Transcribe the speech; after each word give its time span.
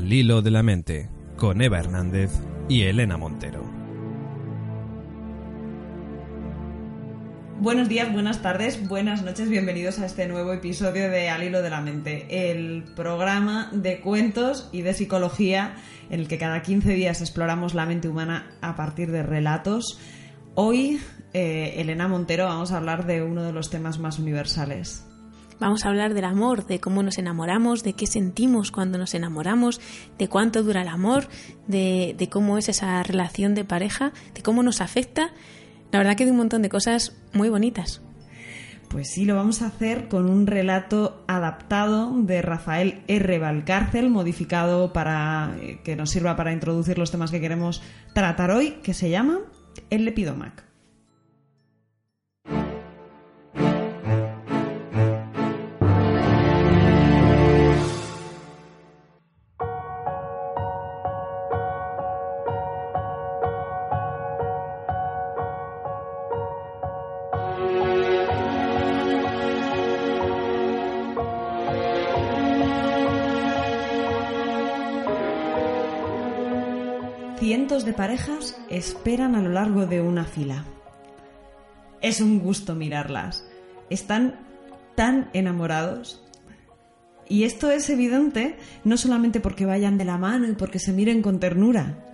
Al 0.00 0.10
hilo 0.10 0.40
de 0.40 0.50
la 0.50 0.62
mente, 0.62 1.10
con 1.36 1.60
Eva 1.60 1.78
Hernández 1.78 2.30
y 2.70 2.84
Elena 2.84 3.18
Montero. 3.18 3.70
Buenos 7.60 7.90
días, 7.90 8.10
buenas 8.10 8.40
tardes, 8.40 8.88
buenas 8.88 9.22
noches, 9.22 9.50
bienvenidos 9.50 9.98
a 9.98 10.06
este 10.06 10.26
nuevo 10.26 10.54
episodio 10.54 11.10
de 11.10 11.28
Al 11.28 11.44
hilo 11.44 11.60
de 11.60 11.68
la 11.68 11.82
mente, 11.82 12.50
el 12.50 12.84
programa 12.96 13.68
de 13.74 14.00
cuentos 14.00 14.70
y 14.72 14.80
de 14.80 14.94
psicología 14.94 15.76
en 16.08 16.20
el 16.20 16.28
que 16.28 16.38
cada 16.38 16.62
15 16.62 16.94
días 16.94 17.20
exploramos 17.20 17.74
la 17.74 17.84
mente 17.84 18.08
humana 18.08 18.52
a 18.62 18.76
partir 18.76 19.10
de 19.10 19.22
relatos. 19.22 20.00
Hoy, 20.54 20.98
eh, 21.34 21.74
Elena 21.76 22.08
Montero, 22.08 22.46
vamos 22.46 22.72
a 22.72 22.78
hablar 22.78 23.04
de 23.04 23.22
uno 23.22 23.42
de 23.42 23.52
los 23.52 23.68
temas 23.68 23.98
más 23.98 24.18
universales, 24.18 25.04
Vamos 25.60 25.84
a 25.84 25.90
hablar 25.90 26.14
del 26.14 26.24
amor, 26.24 26.66
de 26.66 26.80
cómo 26.80 27.02
nos 27.02 27.18
enamoramos, 27.18 27.82
de 27.82 27.92
qué 27.92 28.06
sentimos 28.06 28.72
cuando 28.72 28.96
nos 28.96 29.12
enamoramos, 29.12 29.78
de 30.18 30.26
cuánto 30.26 30.62
dura 30.62 30.80
el 30.80 30.88
amor, 30.88 31.28
de, 31.66 32.28
cómo 32.32 32.56
es 32.56 32.70
esa 32.70 33.02
relación 33.02 33.54
de 33.54 33.66
pareja, 33.66 34.12
de 34.34 34.42
cómo 34.42 34.62
nos 34.62 34.80
afecta. 34.80 35.32
La 35.92 35.98
verdad 35.98 36.16
que 36.16 36.24
de 36.24 36.30
un 36.30 36.38
montón 36.38 36.62
de 36.62 36.70
cosas 36.70 37.14
muy 37.34 37.50
bonitas. 37.50 38.00
Pues 38.88 39.10
sí, 39.12 39.26
lo 39.26 39.36
vamos 39.36 39.60
a 39.60 39.66
hacer 39.66 40.08
con 40.08 40.30
un 40.30 40.46
relato 40.46 41.22
adaptado 41.28 42.10
de 42.22 42.40
Rafael 42.40 43.02
R. 43.06 43.38
Valcárcel, 43.38 44.08
modificado 44.08 44.94
para 44.94 45.54
eh, 45.60 45.80
que 45.84 45.94
nos 45.94 46.08
sirva 46.08 46.36
para 46.36 46.54
introducir 46.54 46.96
los 46.96 47.10
temas 47.10 47.30
que 47.30 47.40
queremos 47.40 47.82
tratar 48.14 48.50
hoy, 48.50 48.78
que 48.82 48.94
se 48.94 49.10
llama 49.10 49.40
El 49.90 50.06
Lepidomac. 50.06 50.69
Parejas 78.10 78.60
esperan 78.68 79.36
a 79.36 79.40
lo 79.40 79.50
largo 79.50 79.86
de 79.86 80.00
una 80.00 80.24
fila. 80.24 80.64
Es 82.02 82.20
un 82.20 82.40
gusto 82.40 82.74
mirarlas. 82.74 83.46
Están 83.88 84.34
tan 84.96 85.30
enamorados. 85.32 86.20
Y 87.28 87.44
esto 87.44 87.70
es 87.70 87.88
evidente 87.88 88.56
no 88.82 88.96
solamente 88.96 89.38
porque 89.38 89.64
vayan 89.64 89.96
de 89.96 90.06
la 90.06 90.18
mano 90.18 90.48
y 90.48 90.54
porque 90.54 90.80
se 90.80 90.92
miren 90.92 91.22
con 91.22 91.38
ternura, 91.38 92.04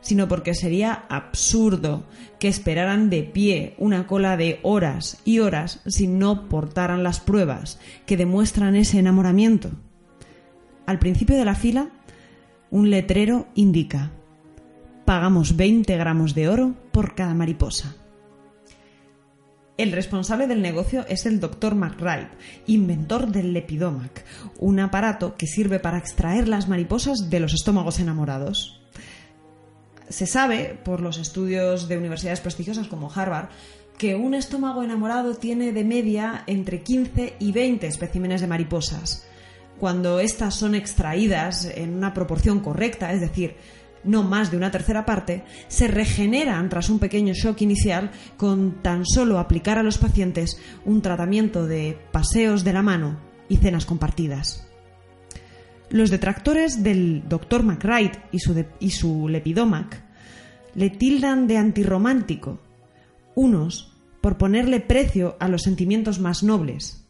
sino 0.00 0.26
porque 0.26 0.54
sería 0.54 1.04
absurdo 1.10 2.06
que 2.38 2.48
esperaran 2.48 3.10
de 3.10 3.22
pie 3.22 3.74
una 3.76 4.06
cola 4.06 4.38
de 4.38 4.58
horas 4.62 5.20
y 5.26 5.40
horas 5.40 5.82
si 5.86 6.06
no 6.06 6.48
portaran 6.48 7.02
las 7.02 7.20
pruebas 7.20 7.78
que 8.06 8.16
demuestran 8.16 8.74
ese 8.74 9.00
enamoramiento. 9.00 9.70
Al 10.86 10.98
principio 10.98 11.36
de 11.36 11.44
la 11.44 11.54
fila, 11.54 11.90
un 12.70 12.88
letrero 12.88 13.48
indica 13.54 14.12
pagamos 15.04 15.56
20 15.56 15.96
gramos 15.96 16.34
de 16.34 16.48
oro 16.48 16.74
por 16.92 17.14
cada 17.14 17.34
mariposa. 17.34 17.96
El 19.78 19.90
responsable 19.92 20.46
del 20.46 20.62
negocio 20.62 21.04
es 21.08 21.26
el 21.26 21.40
Dr. 21.40 21.74
McWright, 21.74 22.28
inventor 22.66 23.28
del 23.28 23.52
Lepidomac, 23.52 24.24
un 24.58 24.78
aparato 24.80 25.34
que 25.36 25.46
sirve 25.46 25.80
para 25.80 25.98
extraer 25.98 26.46
las 26.46 26.68
mariposas 26.68 27.30
de 27.30 27.40
los 27.40 27.54
estómagos 27.54 27.98
enamorados. 27.98 28.80
Se 30.08 30.26
sabe, 30.26 30.78
por 30.84 31.00
los 31.00 31.18
estudios 31.18 31.88
de 31.88 31.96
universidades 31.96 32.40
prestigiosas 32.40 32.86
como 32.86 33.10
Harvard, 33.12 33.48
que 33.96 34.14
un 34.14 34.34
estómago 34.34 34.82
enamorado 34.82 35.36
tiene 35.36 35.72
de 35.72 35.84
media 35.84 36.44
entre 36.46 36.82
15 36.82 37.36
y 37.38 37.52
20 37.52 37.86
especímenes 37.86 38.40
de 38.40 38.46
mariposas. 38.46 39.26
Cuando 39.80 40.20
éstas 40.20 40.54
son 40.54 40.74
extraídas 40.74 41.64
en 41.64 41.94
una 41.94 42.12
proporción 42.12 42.60
correcta, 42.60 43.12
es 43.12 43.20
decir, 43.20 43.56
no 44.04 44.22
más 44.22 44.50
de 44.50 44.56
una 44.56 44.70
tercera 44.70 45.04
parte, 45.04 45.44
se 45.68 45.88
regeneran 45.88 46.68
tras 46.68 46.90
un 46.90 46.98
pequeño 46.98 47.34
shock 47.34 47.60
inicial 47.62 48.10
con 48.36 48.82
tan 48.82 49.04
solo 49.06 49.38
aplicar 49.38 49.78
a 49.78 49.82
los 49.82 49.98
pacientes 49.98 50.58
un 50.84 51.02
tratamiento 51.02 51.66
de 51.66 51.98
paseos 52.12 52.64
de 52.64 52.72
la 52.72 52.82
mano 52.82 53.18
y 53.48 53.56
cenas 53.56 53.86
compartidas. 53.86 54.68
Los 55.90 56.10
detractores 56.10 56.82
del 56.82 57.28
Dr. 57.28 57.62
McWright 57.62 58.16
y 58.32 58.38
su, 58.38 58.64
y 58.80 58.90
su 58.90 59.28
Lepidomac 59.28 60.02
le 60.74 60.88
tildan 60.88 61.46
de 61.46 61.58
antirromántico, 61.58 62.60
unos 63.34 63.92
por 64.22 64.38
ponerle 64.38 64.80
precio 64.80 65.36
a 65.38 65.48
los 65.48 65.62
sentimientos 65.62 66.18
más 66.18 66.42
nobles, 66.42 67.01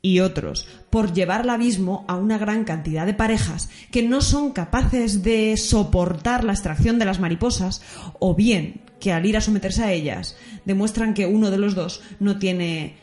y 0.00 0.20
otros 0.20 0.66
por 0.90 1.12
llevar 1.12 1.42
al 1.42 1.50
abismo 1.50 2.04
a 2.08 2.16
una 2.16 2.38
gran 2.38 2.64
cantidad 2.64 3.06
de 3.06 3.14
parejas 3.14 3.68
que 3.90 4.02
no 4.02 4.20
son 4.20 4.52
capaces 4.52 5.22
de 5.22 5.56
soportar 5.56 6.44
la 6.44 6.52
extracción 6.52 6.98
de 6.98 7.04
las 7.04 7.20
mariposas 7.20 7.82
o 8.18 8.34
bien 8.34 8.82
que 9.00 9.12
al 9.12 9.26
ir 9.26 9.36
a 9.36 9.40
someterse 9.40 9.82
a 9.82 9.92
ellas 9.92 10.36
demuestran 10.64 11.14
que 11.14 11.26
uno 11.26 11.50
de 11.50 11.58
los 11.58 11.74
dos 11.74 12.02
no 12.20 12.38
tiene 12.38 12.96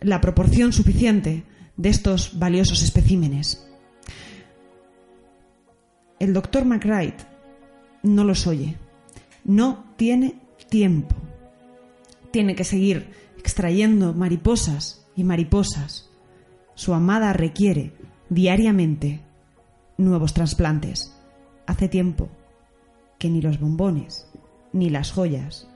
la 0.00 0.20
proporción 0.20 0.72
suficiente 0.72 1.44
de 1.76 1.88
estos 1.88 2.38
valiosos 2.38 2.82
especímenes. 2.82 3.66
El 6.18 6.32
doctor 6.34 6.64
McWright 6.64 7.20
no 8.02 8.24
los 8.24 8.46
oye, 8.46 8.76
no 9.44 9.84
tiene 9.96 10.34
tiempo. 10.68 11.16
Tiene 12.30 12.54
que 12.54 12.64
seguir 12.64 13.10
extrayendo 13.38 14.12
mariposas 14.12 15.06
y 15.16 15.24
mariposas 15.24 16.09
su 16.74 16.94
amada 16.94 17.32
requiere 17.32 17.92
diariamente 18.28 19.20
nuevos 19.98 20.34
trasplantes. 20.34 21.14
Hace 21.66 21.88
tiempo 21.88 22.28
que 23.18 23.30
ni 23.30 23.42
los 23.42 23.60
bombones 23.60 24.28
ni 24.72 24.90
las 24.90 25.12
joyas 25.12 25.68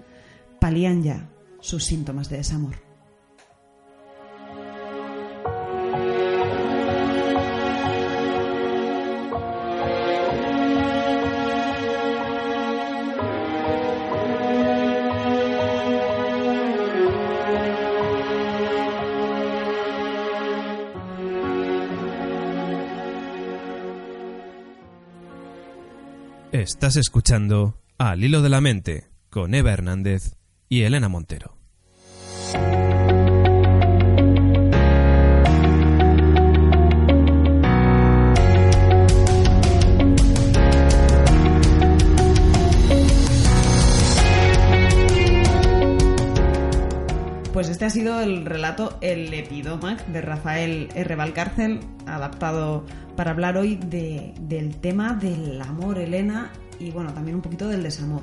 palían 0.60 1.02
ya 1.02 1.28
sus 1.60 1.84
síntomas 1.84 2.28
de 2.30 2.38
desamor. 2.38 2.76
Estás 26.74 26.96
escuchando 26.96 27.78
Al 27.98 28.24
Hilo 28.24 28.42
de 28.42 28.48
la 28.48 28.60
Mente 28.60 29.04
con 29.30 29.54
Eva 29.54 29.72
Hernández 29.72 30.34
y 30.68 30.82
Elena 30.82 31.08
Montero. 31.08 31.56
Pues 47.52 47.68
este 47.68 47.84
ha 47.84 47.90
sido 47.90 48.20
el 48.20 48.44
relato 48.44 48.98
El 49.00 49.32
Epidomac 49.32 50.04
de 50.08 50.20
Rafael 50.20 50.88
R. 50.96 51.14
Valcárcel, 51.14 51.78
adaptado 52.04 52.84
para 53.16 53.30
hablar 53.30 53.56
hoy 53.56 53.76
de, 53.76 54.34
del 54.40 54.76
tema 54.78 55.14
del 55.14 55.62
amor, 55.62 55.98
Elena, 55.98 56.50
y 56.78 56.90
bueno, 56.90 57.12
también 57.12 57.36
un 57.36 57.42
poquito 57.42 57.68
del 57.68 57.82
desamor. 57.82 58.22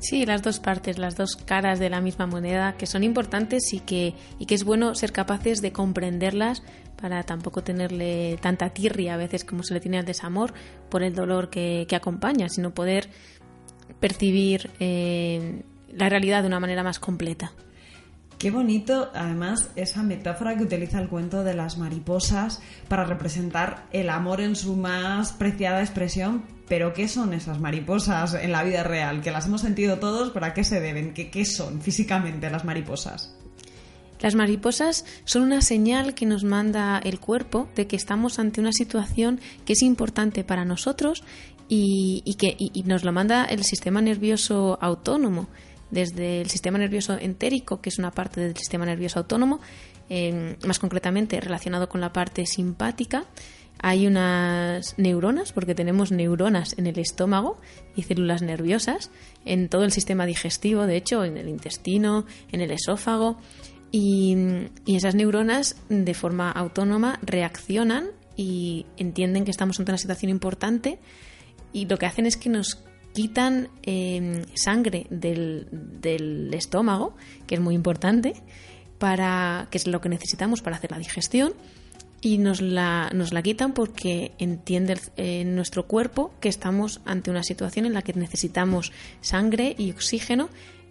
Sí, 0.00 0.24
las 0.24 0.42
dos 0.42 0.60
partes, 0.60 0.98
las 0.98 1.16
dos 1.16 1.36
caras 1.36 1.78
de 1.78 1.90
la 1.90 2.00
misma 2.00 2.26
moneda, 2.26 2.72
que 2.72 2.86
son 2.86 3.04
importantes 3.04 3.74
y 3.74 3.80
que, 3.80 4.14
y 4.38 4.46
que 4.46 4.54
es 4.54 4.64
bueno 4.64 4.94
ser 4.94 5.12
capaces 5.12 5.60
de 5.60 5.72
comprenderlas 5.72 6.62
para 7.00 7.22
tampoco 7.22 7.62
tenerle 7.62 8.38
tanta 8.40 8.70
tirria 8.70 9.14
a 9.14 9.16
veces 9.18 9.44
como 9.44 9.62
se 9.62 9.74
le 9.74 9.80
tiene 9.80 9.98
al 9.98 10.06
desamor 10.06 10.54
por 10.88 11.02
el 11.02 11.14
dolor 11.14 11.50
que, 11.50 11.84
que 11.86 11.96
acompaña, 11.96 12.48
sino 12.48 12.72
poder 12.72 13.10
percibir 14.00 14.70
eh, 14.80 15.64
la 15.92 16.08
realidad 16.08 16.42
de 16.42 16.48
una 16.48 16.60
manera 16.60 16.82
más 16.82 16.98
completa. 16.98 17.52
Qué 18.40 18.50
bonito, 18.50 19.10
además, 19.12 19.68
esa 19.76 20.02
metáfora 20.02 20.56
que 20.56 20.62
utiliza 20.62 20.98
el 20.98 21.10
cuento 21.10 21.44
de 21.44 21.52
las 21.52 21.76
mariposas 21.76 22.62
para 22.88 23.04
representar 23.04 23.86
el 23.92 24.08
amor 24.08 24.40
en 24.40 24.56
su 24.56 24.76
más 24.76 25.34
preciada 25.34 25.82
expresión. 25.82 26.46
Pero, 26.66 26.94
¿qué 26.94 27.06
son 27.06 27.34
esas 27.34 27.60
mariposas 27.60 28.32
en 28.32 28.52
la 28.52 28.62
vida 28.62 28.82
real? 28.82 29.20
Que 29.20 29.30
las 29.30 29.44
hemos 29.44 29.60
sentido 29.60 29.98
todos, 29.98 30.30
¿para 30.30 30.54
qué 30.54 30.64
se 30.64 30.80
deben? 30.80 31.12
¿Qué, 31.12 31.30
qué 31.30 31.44
son 31.44 31.82
físicamente 31.82 32.48
las 32.48 32.64
mariposas? 32.64 33.36
Las 34.20 34.34
mariposas 34.34 35.04
son 35.26 35.42
una 35.42 35.60
señal 35.60 36.14
que 36.14 36.24
nos 36.24 36.42
manda 36.42 36.98
el 37.04 37.20
cuerpo 37.20 37.68
de 37.76 37.86
que 37.86 37.96
estamos 37.96 38.38
ante 38.38 38.62
una 38.62 38.72
situación 38.72 39.38
que 39.66 39.74
es 39.74 39.82
importante 39.82 40.44
para 40.44 40.64
nosotros 40.64 41.24
y, 41.68 42.36
que 42.38 42.56
y 42.58 42.84
nos 42.84 43.04
lo 43.04 43.12
manda 43.12 43.44
el 43.44 43.64
sistema 43.64 44.00
nervioso 44.00 44.78
autónomo 44.80 45.48
desde 45.90 46.40
el 46.40 46.50
sistema 46.50 46.78
nervioso 46.78 47.18
entérico, 47.18 47.80
que 47.80 47.88
es 47.88 47.98
una 47.98 48.10
parte 48.10 48.40
del 48.40 48.56
sistema 48.56 48.86
nervioso 48.86 49.18
autónomo, 49.18 49.60
más 50.66 50.78
concretamente 50.78 51.40
relacionado 51.40 51.88
con 51.88 52.00
la 52.00 52.12
parte 52.12 52.46
simpática. 52.46 53.24
Hay 53.82 54.06
unas 54.06 54.98
neuronas, 54.98 55.52
porque 55.52 55.74
tenemos 55.74 56.12
neuronas 56.12 56.76
en 56.76 56.86
el 56.86 56.98
estómago 56.98 57.58
y 57.96 58.02
células 58.02 58.42
nerviosas, 58.42 59.10
en 59.44 59.68
todo 59.68 59.84
el 59.84 59.92
sistema 59.92 60.26
digestivo, 60.26 60.86
de 60.86 60.96
hecho, 60.96 61.24
en 61.24 61.38
el 61.38 61.48
intestino, 61.48 62.26
en 62.52 62.60
el 62.60 62.72
esófago. 62.72 63.38
Y, 63.90 64.36
y 64.84 64.96
esas 64.96 65.14
neuronas, 65.14 65.76
de 65.88 66.14
forma 66.14 66.50
autónoma, 66.50 67.18
reaccionan 67.22 68.08
y 68.36 68.86
entienden 68.96 69.44
que 69.44 69.50
estamos 69.50 69.78
ante 69.78 69.92
una 69.92 69.98
situación 69.98 70.30
importante 70.30 70.98
y 71.72 71.86
lo 71.86 71.98
que 71.98 72.06
hacen 72.06 72.26
es 72.26 72.36
que 72.36 72.48
nos 72.48 72.82
quitan 73.12 73.68
eh, 73.82 74.44
sangre 74.54 75.06
del, 75.10 75.68
del, 75.70 76.52
estómago, 76.54 77.16
que 77.46 77.56
es 77.56 77.60
muy 77.60 77.74
importante, 77.74 78.34
para, 78.98 79.68
que 79.70 79.78
es 79.78 79.86
lo 79.86 80.00
que 80.00 80.08
necesitamos 80.08 80.62
para 80.62 80.76
hacer 80.76 80.90
la 80.90 80.98
digestión, 80.98 81.54
y 82.20 82.38
nos 82.38 82.60
la, 82.60 83.10
nos 83.14 83.32
la 83.32 83.42
quitan 83.42 83.72
porque 83.72 84.32
entiende 84.38 84.98
eh, 85.16 85.44
nuestro 85.44 85.86
cuerpo 85.86 86.32
que 86.40 86.50
estamos 86.50 87.00
ante 87.04 87.30
una 87.30 87.42
situación 87.42 87.86
en 87.86 87.94
la 87.94 88.02
que 88.02 88.12
necesitamos 88.12 88.92
sangre 89.20 89.74
y 89.78 89.90
oxígeno 89.90 90.50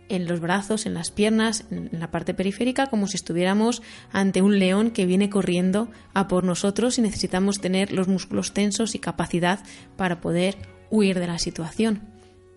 en 0.09 0.27
los 0.27 0.39
brazos, 0.39 0.87
en 0.87 0.95
las 0.95 1.11
piernas, 1.11 1.65
en 1.69 1.89
la 1.91 2.09
parte 2.09 2.33
periférica, 2.33 2.87
como 2.87 3.07
si 3.07 3.15
estuviéramos 3.15 3.83
ante 4.11 4.41
un 4.41 4.57
león 4.57 4.89
que 4.89 5.05
viene 5.05 5.29
corriendo 5.29 5.89
a 6.15 6.27
por 6.27 6.43
nosotros 6.43 6.97
y 6.97 7.03
necesitamos 7.03 7.61
tener 7.61 7.91
los 7.91 8.07
músculos 8.07 8.53
tensos 8.53 8.95
y 8.95 8.99
capacidad 8.99 9.59
para 9.95 10.19
poder 10.19 10.57
huir 10.89 11.19
de 11.19 11.27
la 11.27 11.37
situación. 11.37 12.08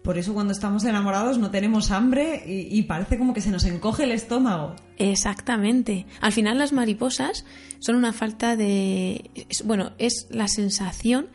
Por 0.02 0.18
eso 0.18 0.34
cuando 0.34 0.52
estamos 0.52 0.84
enamorados 0.84 1.38
no 1.38 1.50
tenemos 1.50 1.90
hambre 1.92 2.42
y, 2.46 2.82
parece 2.82 3.18
como 3.18 3.34
que 3.34 3.40
se 3.40 3.50
nos 3.50 3.64
encoge 3.64 4.04
el 4.04 4.10
estómago. 4.12 4.74
Exactamente. 4.98 6.06
Al 6.20 6.32
final 6.32 6.58
las 6.58 6.72
mariposas 6.72 7.44
son 7.78 7.96
una 7.96 8.12
falta 8.12 8.56
de... 8.56 9.30
Bueno, 9.64 9.92
es 9.98 10.26
la 10.30 10.48
sensación 10.48 11.28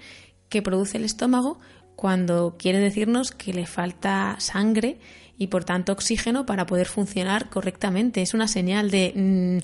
que 0.50 0.62
produce 0.62 0.98
el 0.98 1.06
estómago 1.06 1.60
cuando 1.96 2.58
quiere 2.58 2.80
decirnos 2.80 3.32
que 3.32 3.54
le 3.54 3.66
falta 3.66 4.36
sangre 4.40 5.00
y 5.38 5.48
por 5.48 5.64
tanto 5.64 5.94
oxígeno 5.94 6.46
para 6.46 6.66
poder 6.66 6.88
funcionar 6.88 7.50
correctamente. 7.50 8.22
Es 8.22 8.34
una 8.34 8.48
señal 8.48 8.92
de 8.92 9.14
mmm, 9.16 9.58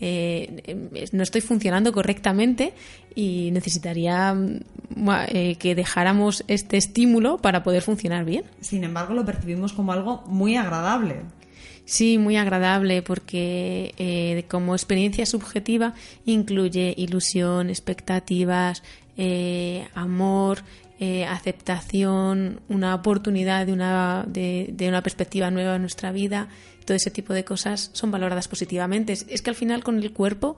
eh, 0.00 1.08
no 1.12 1.22
estoy 1.22 1.40
funcionando 1.40 1.92
correctamente 1.92 2.72
y 3.14 3.50
necesitaría 3.52 4.36
eh, 5.28 5.56
que 5.56 5.74
dejáramos 5.74 6.44
este 6.48 6.76
estímulo 6.76 7.38
para 7.38 7.62
poder 7.62 7.82
funcionar 7.82 8.24
bien. 8.24 8.44
Sin 8.60 8.84
embargo, 8.84 9.14
lo 9.14 9.24
percibimos 9.24 9.72
como 9.72 9.92
algo 9.92 10.22
muy 10.26 10.56
agradable. 10.56 11.22
Sí, 11.90 12.18
muy 12.18 12.36
agradable 12.36 13.02
porque 13.02 13.94
eh, 13.98 14.44
como 14.48 14.76
experiencia 14.76 15.26
subjetiva 15.26 15.94
incluye 16.24 16.94
ilusión, 16.96 17.68
expectativas, 17.68 18.84
eh, 19.16 19.88
amor, 19.94 20.62
eh, 21.00 21.24
aceptación, 21.24 22.60
una 22.68 22.94
oportunidad 22.94 23.66
de 23.66 23.72
una, 23.72 24.24
de, 24.28 24.70
de 24.72 24.88
una 24.88 25.02
perspectiva 25.02 25.50
nueva 25.50 25.74
en 25.74 25.80
nuestra 25.80 26.12
vida 26.12 26.48
todo 26.90 26.96
ese 26.96 27.12
tipo 27.12 27.34
de 27.34 27.44
cosas 27.44 27.90
son 27.92 28.10
valoradas 28.10 28.48
positivamente. 28.48 29.12
Es 29.12 29.42
que 29.42 29.50
al 29.50 29.54
final 29.54 29.84
con 29.84 30.00
el 30.00 30.12
cuerpo 30.12 30.56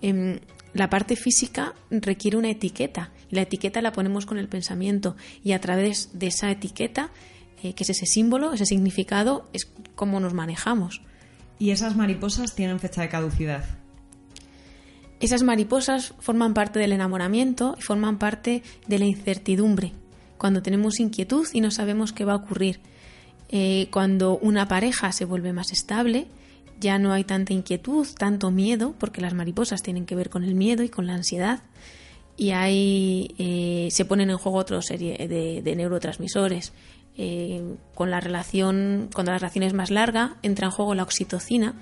eh, 0.00 0.38
la 0.74 0.88
parte 0.88 1.16
física 1.16 1.74
requiere 1.90 2.36
una 2.36 2.50
etiqueta 2.50 3.10
y 3.28 3.34
la 3.34 3.42
etiqueta 3.42 3.82
la 3.82 3.90
ponemos 3.90 4.24
con 4.24 4.38
el 4.38 4.46
pensamiento 4.46 5.16
y 5.42 5.50
a 5.50 5.60
través 5.60 6.10
de 6.12 6.28
esa 6.28 6.52
etiqueta, 6.52 7.10
eh, 7.64 7.74
que 7.74 7.82
es 7.82 7.90
ese 7.90 8.06
símbolo, 8.06 8.52
ese 8.52 8.64
significado, 8.64 9.48
es 9.52 9.72
como 9.96 10.20
nos 10.20 10.34
manejamos. 10.34 11.02
¿Y 11.58 11.72
esas 11.72 11.96
mariposas 11.96 12.54
tienen 12.54 12.78
fecha 12.78 13.02
de 13.02 13.08
caducidad? 13.08 13.64
Esas 15.18 15.42
mariposas 15.42 16.14
forman 16.20 16.54
parte 16.54 16.78
del 16.78 16.92
enamoramiento 16.92 17.74
y 17.76 17.82
forman 17.82 18.20
parte 18.20 18.62
de 18.86 18.98
la 19.00 19.06
incertidumbre, 19.06 19.94
cuando 20.38 20.62
tenemos 20.62 21.00
inquietud 21.00 21.48
y 21.52 21.60
no 21.60 21.72
sabemos 21.72 22.12
qué 22.12 22.24
va 22.24 22.34
a 22.34 22.36
ocurrir 22.36 22.78
eh, 23.52 23.88
cuando 23.90 24.38
una 24.38 24.66
pareja 24.66 25.12
se 25.12 25.24
vuelve 25.24 25.52
más 25.52 25.70
estable, 25.70 26.26
ya 26.80 26.98
no 26.98 27.12
hay 27.12 27.22
tanta 27.22 27.52
inquietud, 27.52 28.08
tanto 28.18 28.50
miedo, 28.50 28.94
porque 28.98 29.20
las 29.20 29.34
mariposas 29.34 29.82
tienen 29.82 30.06
que 30.06 30.16
ver 30.16 30.30
con 30.30 30.42
el 30.42 30.54
miedo 30.54 30.82
y 30.82 30.88
con 30.88 31.06
la 31.06 31.14
ansiedad. 31.14 31.62
Y 32.36 32.50
ahí 32.50 33.34
eh, 33.38 33.88
se 33.92 34.04
ponen 34.04 34.30
en 34.30 34.38
juego 34.38 34.58
otra 34.58 34.82
serie 34.82 35.28
de, 35.28 35.62
de 35.62 35.76
neurotransmisores. 35.76 36.72
Eh, 37.18 37.76
con 37.94 38.10
la 38.10 38.20
relación, 38.20 39.10
cuando 39.14 39.32
la 39.32 39.38
relación 39.38 39.64
es 39.64 39.74
más 39.74 39.90
larga, 39.90 40.36
entra 40.42 40.66
en 40.66 40.70
juego 40.70 40.94
la 40.94 41.02
oxitocina, 41.02 41.74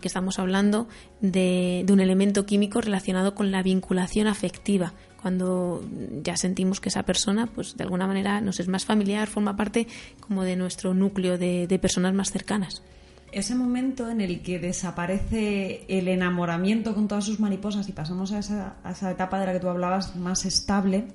que 0.00 0.08
estamos 0.08 0.38
hablando 0.38 0.88
de, 1.20 1.84
un 1.90 2.00
elemento 2.00 2.46
químico 2.46 2.80
relacionado 2.80 3.34
con 3.34 3.50
la 3.50 3.62
vinculación 3.62 4.26
afectiva, 4.26 4.94
cuando 5.24 5.82
ya 6.22 6.36
sentimos 6.36 6.80
que 6.80 6.90
esa 6.90 7.04
persona, 7.04 7.46
pues 7.46 7.78
de 7.78 7.84
alguna 7.84 8.06
manera 8.06 8.42
nos 8.42 8.60
es 8.60 8.68
más 8.68 8.84
familiar, 8.84 9.26
forma 9.26 9.56
parte 9.56 9.86
como 10.20 10.42
de 10.42 10.54
nuestro 10.54 10.92
núcleo 10.92 11.38
de, 11.38 11.78
personas 11.80 12.12
más 12.12 12.30
cercanas. 12.30 12.82
Ese 13.32 13.54
momento 13.54 14.10
en 14.10 14.20
el 14.20 14.42
que 14.42 14.58
desaparece 14.58 15.86
el 15.88 16.08
enamoramiento 16.08 16.94
con 16.94 17.08
todas 17.08 17.24
sus 17.24 17.40
mariposas 17.40 17.88
y 17.88 17.92
pasamos 17.92 18.32
a 18.32 18.40
esa, 18.40 18.76
a 18.84 18.90
esa 18.90 19.10
etapa 19.10 19.40
de 19.40 19.46
la 19.46 19.54
que 19.54 19.60
tú 19.60 19.70
hablabas 19.70 20.14
más 20.14 20.44
estable, 20.44 21.06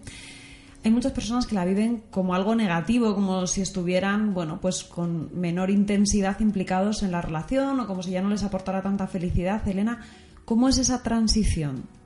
hay 0.83 0.89
muchas 0.89 1.11
personas 1.11 1.45
que 1.45 1.53
la 1.53 1.63
viven 1.63 2.01
como 2.09 2.33
algo 2.33 2.55
negativo, 2.55 3.13
como 3.13 3.45
si 3.45 3.61
estuvieran, 3.61 4.33
bueno, 4.33 4.59
pues 4.59 4.83
con 4.83 5.39
menor 5.39 5.69
intensidad 5.69 6.39
implicados 6.39 7.03
en 7.03 7.11
la 7.11 7.21
relación 7.21 7.79
o 7.79 7.85
como 7.85 8.01
si 8.01 8.09
ya 8.09 8.23
no 8.23 8.29
les 8.29 8.41
aportara 8.41 8.81
tanta 8.81 9.05
felicidad. 9.05 9.67
Elena, 9.67 9.99
¿cómo 10.45 10.67
es 10.67 10.79
esa 10.79 11.03
transición? 11.03 11.98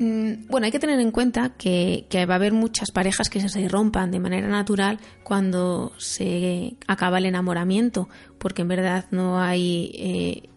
Mm, 0.00 0.46
bueno, 0.48 0.64
hay 0.64 0.72
que 0.72 0.78
tener 0.78 0.98
en 0.98 1.10
cuenta 1.10 1.50
que, 1.58 2.06
va 2.26 2.32
a 2.32 2.36
haber 2.36 2.54
muchas 2.54 2.90
parejas 2.90 3.28
que 3.28 3.46
se 3.46 3.68
rompan 3.68 4.10
de 4.10 4.18
manera 4.18 4.48
natural 4.48 4.98
cuando 5.22 5.92
se 5.98 6.74
acaba 6.86 7.18
el 7.18 7.26
enamoramiento, 7.26 8.08
porque 8.38 8.62
en 8.62 8.68
verdad 8.68 9.04
no 9.10 9.38
hay 9.38 9.92
eh, 9.94 10.48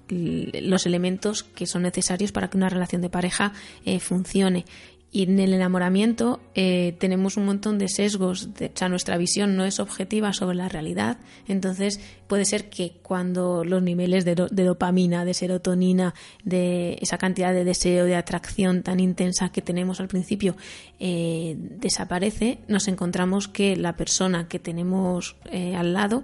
los 0.61 0.85
elementos 0.85 1.43
que 1.43 1.65
son 1.65 1.81
necesarios 1.81 2.31
para 2.31 2.49
que 2.49 2.55
una 2.55 2.69
relación 2.69 3.01
de 3.01 3.09
pareja 3.09 3.51
eh, 3.83 3.99
funcione. 3.99 4.63
Y 5.15 5.23
en 5.23 5.39
el 5.39 5.53
enamoramiento 5.53 6.39
eh, 6.55 6.95
tenemos 6.97 7.37
un 7.37 7.45
montón 7.45 7.77
de 7.77 7.87
sesgos, 7.87 8.55
de, 8.55 8.65
o 8.65 8.71
sea, 8.73 8.89
nuestra 8.89 9.15
visión 9.15 9.55
no 9.55 9.63
es 9.63 9.79
objetiva 9.79 10.33
sobre 10.33 10.55
la 10.55 10.69
realidad. 10.69 11.17
Entonces 11.47 11.99
puede 12.25 12.45
ser 12.45 12.67
que 12.71 12.93
cuando 13.03 13.63
los 13.63 13.83
niveles 13.83 14.25
de, 14.25 14.33
dopamina, 14.33 15.23
de 15.23 15.35
serotonina, 15.35 16.15
de 16.43 16.97
esa 16.99 17.19
cantidad 17.19 17.53
de 17.53 17.63
deseo, 17.63 18.05
de 18.05 18.15
atracción 18.15 18.81
tan 18.81 18.99
intensa 18.99 19.49
que 19.49 19.61
tenemos 19.61 19.99
al 19.99 20.07
principio 20.07 20.57
eh, 20.99 21.55
desaparece, 21.59 22.57
nos 22.67 22.87
encontramos 22.87 23.47
que 23.47 23.75
la 23.75 23.95
persona 23.95 24.47
que 24.47 24.57
tenemos 24.57 25.35
eh, 25.51 25.75
al 25.75 25.93
lado 25.93 26.23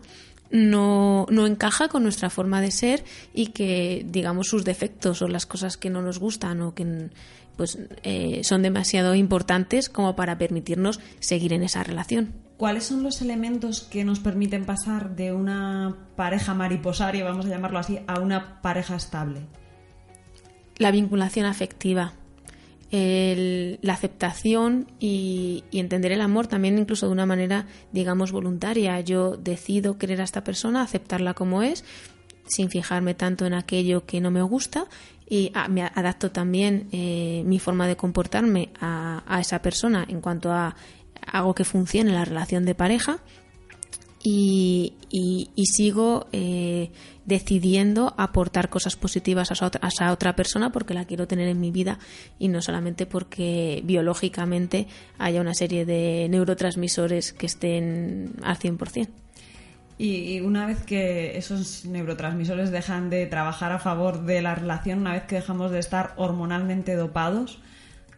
no, 0.50 1.28
no 1.30 1.46
encaja 1.46 1.90
con 1.90 2.02
nuestra 2.02 2.32
forma 2.32 2.60
de 2.60 2.72
ser 2.72 3.04
y 3.36 3.48
que, 3.48 4.04
digamos, 4.10 4.48
sus 4.48 4.66
defectos 4.66 5.22
o 5.22 5.28
las 5.28 5.46
cosas 5.46 5.78
que 5.78 5.92
no 5.92 6.02
nos 6.02 6.18
gustan 6.18 6.64
o 6.64 6.74
que 6.74 7.12
pues 7.60 7.78
eh, 8.04 8.40
son 8.46 8.62
demasiado 8.62 9.16
importantes 9.16 9.90
como 9.90 10.16
para 10.16 10.38
permitirnos 10.38 11.02
seguir 11.20 11.52
en 11.52 11.62
esa 11.62 11.84
relación. 11.84 12.32
¿Cuáles 12.56 12.86
son 12.86 13.04
los 13.04 13.22
elementos 13.22 13.82
que 13.82 14.06
nos 14.06 14.22
permiten 14.22 14.64
pasar 14.64 15.18
de 15.18 15.34
una 15.34 15.94
pareja 16.16 16.54
mariposaria, 16.54 17.26
vamos 17.26 17.48
a 17.48 17.50
llamarlo 17.50 17.78
así, 17.78 18.00
a 18.08 18.22
una 18.22 18.62
pareja 18.62 18.96
estable? 18.96 19.42
La 20.78 20.92
vinculación 20.92 21.48
afectiva, 21.48 22.14
la 22.92 23.94
aceptación 23.94 24.88
y, 24.98 25.66
entender 25.74 26.14
el 26.14 26.22
amor 26.22 26.48
también 26.48 26.80
incluso 26.80 27.08
de 27.08 27.12
una 27.12 27.26
manera, 27.26 27.66
digamos, 27.92 28.32
voluntaria. 28.32 29.02
Yo 29.02 29.36
decido 29.36 29.98
querer 29.98 30.22
a 30.22 30.24
esta 30.24 30.46
persona, 30.46 30.82
aceptarla 30.82 31.34
como 31.34 31.62
es, 31.62 31.84
sin 32.50 32.70
fijarme 32.70 33.14
tanto 33.14 33.46
en 33.46 33.54
aquello 33.54 34.06
que 34.06 34.20
no 34.20 34.32
me 34.32 34.42
gusta 34.42 34.88
y 35.30 35.52
ah, 35.54 35.68
me 35.68 35.84
adapto 35.84 36.32
también 36.32 36.88
eh, 36.92 37.44
mi 37.46 37.60
forma 37.60 37.88
de 37.88 37.96
comportarme 37.96 38.70
a, 38.82 39.38
esa 39.40 39.62
persona 39.62 40.06
en 40.10 40.22
cuanto 40.22 40.52
a 40.52 40.76
algo 41.32 41.54
que 41.54 41.64
funcione 41.64 42.12
la 42.12 42.26
relación 42.26 42.66
de 42.66 42.74
pareja 42.74 43.20
y, 44.22 44.96
y, 45.10 45.66
sigo 45.66 46.28
eh, 46.34 46.92
decidiendo 47.26 48.14
aportar 48.18 48.70
cosas 48.70 48.98
positivas 48.98 49.50
a 49.50 49.54
esa, 49.54 49.68
otra, 49.68 49.82
a 49.82 49.88
esa, 49.88 50.12
otra, 50.12 50.36
persona 50.36 50.72
porque 50.72 50.94
la 50.94 51.06
quiero 51.06 51.26
tener 51.26 51.48
en 51.48 51.60
mi 51.60 51.72
vida 51.72 52.00
y 52.38 52.50
no 52.50 52.62
solamente 52.62 53.06
porque 53.06 53.82
biológicamente 53.86 54.88
haya 55.20 55.40
una 55.40 55.54
serie 55.54 55.86
de 55.86 56.28
neurotransmisores 56.30 57.32
que 57.32 57.46
estén 57.46 58.34
al 58.42 58.58
100%. 58.58 59.08
Y 60.02 60.40
una 60.40 60.66
vez 60.66 60.82
que 60.84 61.38
esos 61.38 61.84
neurotransmisores 61.84 62.72
dejan 62.72 63.10
de 63.10 63.26
trabajar 63.26 63.74
a 63.74 63.80
favor 63.80 64.24
de 64.24 64.42
la 64.42 64.56
relación, 64.56 65.00
una 65.00 65.12
vez 65.12 65.24
que 65.24 65.36
dejamos 65.36 65.72
de 65.72 65.80
estar 65.80 66.14
hormonalmente 66.16 66.96
dopados, 66.96 67.60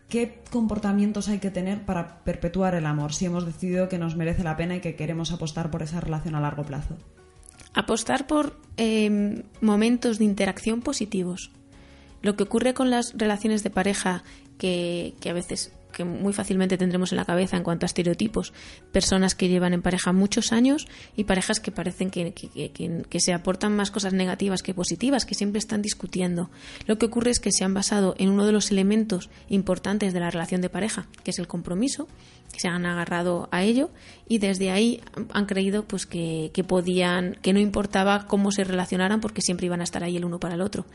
¿qué 0.07 0.43
comportamientos 0.51 1.27
hay 1.27 1.39
que 1.39 1.49
tener 1.49 1.83
para 1.83 2.23
perpetuar 2.23 2.75
el 2.75 2.85
amor 2.85 3.15
si 3.15 3.25
hemos 3.25 3.47
decidido 3.47 3.89
que 3.89 3.97
nos 3.97 4.15
merece 4.15 4.43
la 4.43 4.57
pena 4.57 4.75
y 4.75 4.79
que 4.79 4.95
queremos 4.95 5.31
apostar 5.31 5.71
por 5.71 5.81
esa 5.81 5.99
relación 5.99 6.35
a 6.35 6.39
largo 6.39 6.63
plazo? 6.63 6.99
Apostar 7.73 8.27
por 8.27 8.59
em, 8.77 9.41
momentos 9.59 10.19
de 10.19 10.25
interacción 10.25 10.81
positivos. 10.81 11.49
Lo 12.21 12.35
que 12.35 12.43
ocurre 12.43 12.75
con 12.75 12.91
las 12.91 13.17
relaciones 13.17 13.63
de 13.63 13.71
pareja 13.71 14.23
que, 14.59 15.15
que 15.19 15.31
a 15.31 15.33
veces 15.33 15.73
que 15.91 16.03
muy 16.03 16.33
fácilmente 16.33 16.77
tendremos 16.77 17.11
en 17.11 17.17
la 17.17 17.25
cabeza 17.25 17.57
en 17.57 17.63
cuanto 17.63 17.85
a 17.85 17.87
estereotipos. 17.87 18.53
Personas 18.91 19.35
que 19.35 19.47
llevan 19.47 19.73
en 19.73 19.81
pareja 19.81 20.11
muchos 20.13 20.51
años 20.51 20.87
y 21.15 21.25
parejas 21.25 21.59
que 21.59 21.71
parecen 21.71 22.09
que, 22.09 22.33
que, 22.33 23.19
se 23.19 23.33
aportan 23.33 23.75
más 23.75 23.91
cosas 23.91 24.13
negativas 24.13 24.63
que 24.63 24.73
positivas, 24.73 25.25
que 25.25 25.35
siempre 25.35 25.59
están 25.59 25.81
discutiendo. 25.81 26.49
Lo 26.87 26.97
que 26.97 27.05
ocurre 27.05 27.31
es 27.31 27.39
que 27.39 27.51
se 27.51 27.63
han 27.63 27.73
basado 27.73 28.15
en 28.17 28.29
uno 28.29 28.45
de 28.45 28.51
los 28.51 28.71
elementos 28.71 29.29
importantes 29.49 30.13
de 30.13 30.19
la 30.19 30.31
relación 30.31 30.61
de 30.61 30.69
pareja, 30.69 31.07
que 31.23 31.31
es 31.31 31.39
el 31.39 31.47
compromiso, 31.47 32.07
que 32.51 32.59
se 32.59 32.67
han 32.67 32.85
agarrado 32.85 33.47
a 33.51 33.63
ello 33.63 33.89
y 34.27 34.39
desde 34.39 34.71
ahí 34.71 35.01
han 35.33 35.45
creído 35.45 35.83
pues 35.83 36.05
que, 36.05 36.51
que 36.53 36.63
podían, 36.63 37.37
que 37.41 37.53
no 37.53 37.59
importaba 37.59 38.27
cómo 38.27 38.51
se 38.51 38.63
relacionaran 38.63 39.21
porque 39.21 39.41
siempre 39.41 39.67
iban 39.67 39.81
a 39.81 39.85
estar 39.85 40.03
ahí 40.03 40.17
el 40.17 40.25
uno 40.25 40.39
para 40.39 40.55
el 40.55 40.61
otro. 40.61 40.85